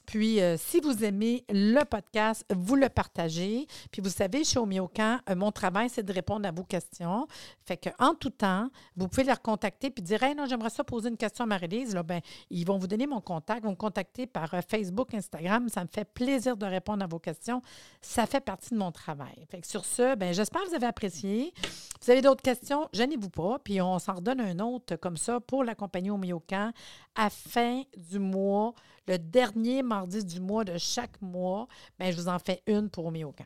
Puis, 0.06 0.40
euh, 0.40 0.56
si 0.56 0.80
vous 0.80 1.04
aimez 1.04 1.44
le 1.48 1.82
podcast, 1.84 2.44
vous 2.54 2.76
le 2.76 2.88
partagez. 2.88 3.66
Puis, 3.90 4.00
vous 4.00 4.08
savez, 4.08 4.44
chez 4.44 4.58
Omiocan, 4.58 5.18
euh, 5.28 5.34
mon 5.34 5.50
travail, 5.50 5.90
c'est 5.90 6.04
de 6.04 6.12
répondre 6.12 6.48
à 6.48 6.52
vos 6.52 6.62
questions. 6.62 7.26
Fait 7.64 7.76
qu'en 7.76 8.14
tout 8.14 8.30
temps, 8.30 8.70
vous 8.96 9.08
pouvez 9.08 9.24
les 9.24 9.32
recontacter 9.32 9.90
puis 9.90 10.02
dire 10.02 10.22
Hey, 10.22 10.34
non, 10.34 10.46
j'aimerais 10.46 10.70
ça 10.70 10.84
poser 10.84 11.08
une 11.08 11.16
question 11.16 11.44
à 11.44 11.46
Marie-Lise. 11.48 11.94
Là, 11.94 12.04
ben, 12.04 12.20
ils 12.50 12.64
vont 12.64 12.78
vous 12.78 12.86
donner 12.86 13.06
mon 13.06 13.20
contact, 13.20 13.64
vont 13.64 13.70
me 13.70 13.76
contacter 13.76 14.26
par 14.26 14.54
euh, 14.54 14.60
Facebook, 14.68 15.12
Instagram. 15.12 15.68
Ça 15.68 15.82
me 15.82 15.88
fait 15.92 16.04
plaisir 16.04 16.56
de 16.56 16.66
répondre 16.66 17.02
à 17.02 17.08
vos 17.08 17.18
questions. 17.18 17.60
Ça 18.00 18.26
fait 18.26 18.40
partie 18.40 18.70
de 18.70 18.78
mon 18.78 18.92
travail. 18.92 19.44
Fait 19.50 19.60
que 19.60 19.66
sur 19.66 19.84
ce, 19.84 20.14
ben, 20.14 20.32
j'espère 20.32 20.62
que 20.62 20.68
vous 20.68 20.74
avez 20.76 20.86
apprécié. 20.86 21.52
Vous 22.00 22.10
avez 22.10 22.20
d'autres 22.20 22.42
questions, 22.42 22.88
gênez-vous 22.92 23.30
pas. 23.30 23.58
Puis, 23.58 23.80
on 23.80 23.98
s'en 23.98 24.14
redonne 24.14 24.40
un 24.40 24.58
autre 24.60 24.94
comme 24.96 25.16
ça 25.16 25.40
pour 25.40 25.64
la 25.64 25.74
compagnie 25.74 26.10
Omiocan 26.10 26.70
à 27.16 27.30
fin 27.30 27.82
du 27.96 28.18
mois 28.18 28.74
le 29.06 29.18
dernier 29.18 29.82
mardi 29.82 30.24
du 30.24 30.40
mois 30.40 30.64
de 30.64 30.78
chaque 30.78 31.20
mois, 31.20 31.68
bien, 31.98 32.10
je 32.10 32.16
vous 32.16 32.28
en 32.28 32.38
fais 32.38 32.62
une 32.66 32.90
pour 32.90 33.06
Omiocan. 33.06 33.44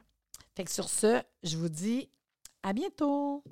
Fait 0.56 0.64
que 0.64 0.70
sur 0.70 0.88
ce, 0.88 1.20
je 1.42 1.56
vous 1.56 1.68
dis 1.68 2.08
à 2.62 2.72
bientôt. 2.72 3.42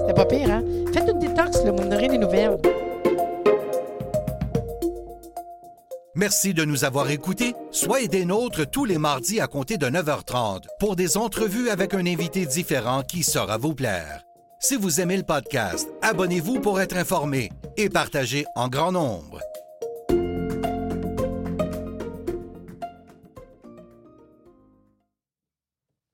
C'était 0.00 0.14
pas 0.14 0.26
pire, 0.26 0.50
hein? 0.50 0.62
Faites 0.92 1.08
une 1.08 1.18
détox, 1.18 1.64
le 1.64 1.70
vous 1.70 1.88
des 1.88 2.18
nouvelles. 2.18 2.58
Merci 6.14 6.54
de 6.54 6.64
nous 6.64 6.84
avoir 6.84 7.10
écoutés. 7.10 7.54
Soyez 7.70 8.08
des 8.08 8.24
nôtres 8.24 8.70
tous 8.70 8.86
les 8.86 8.96
mardis 8.96 9.38
à 9.40 9.48
compter 9.48 9.76
de 9.76 9.86
9h30 9.86 10.64
pour 10.80 10.96
des 10.96 11.18
entrevues 11.18 11.68
avec 11.68 11.92
un 11.92 12.06
invité 12.06 12.46
différent 12.46 13.02
qui 13.02 13.22
saura 13.22 13.58
vous 13.58 13.74
plaire. 13.74 14.22
Si 14.58 14.76
vous 14.76 15.02
aimez 15.02 15.18
le 15.18 15.22
podcast, 15.22 15.86
abonnez-vous 16.00 16.60
pour 16.60 16.80
être 16.80 16.96
informé 16.96 17.52
et 17.76 17.90
partagez 17.90 18.46
en 18.54 18.68
grand 18.68 18.92
nombre. 18.92 19.40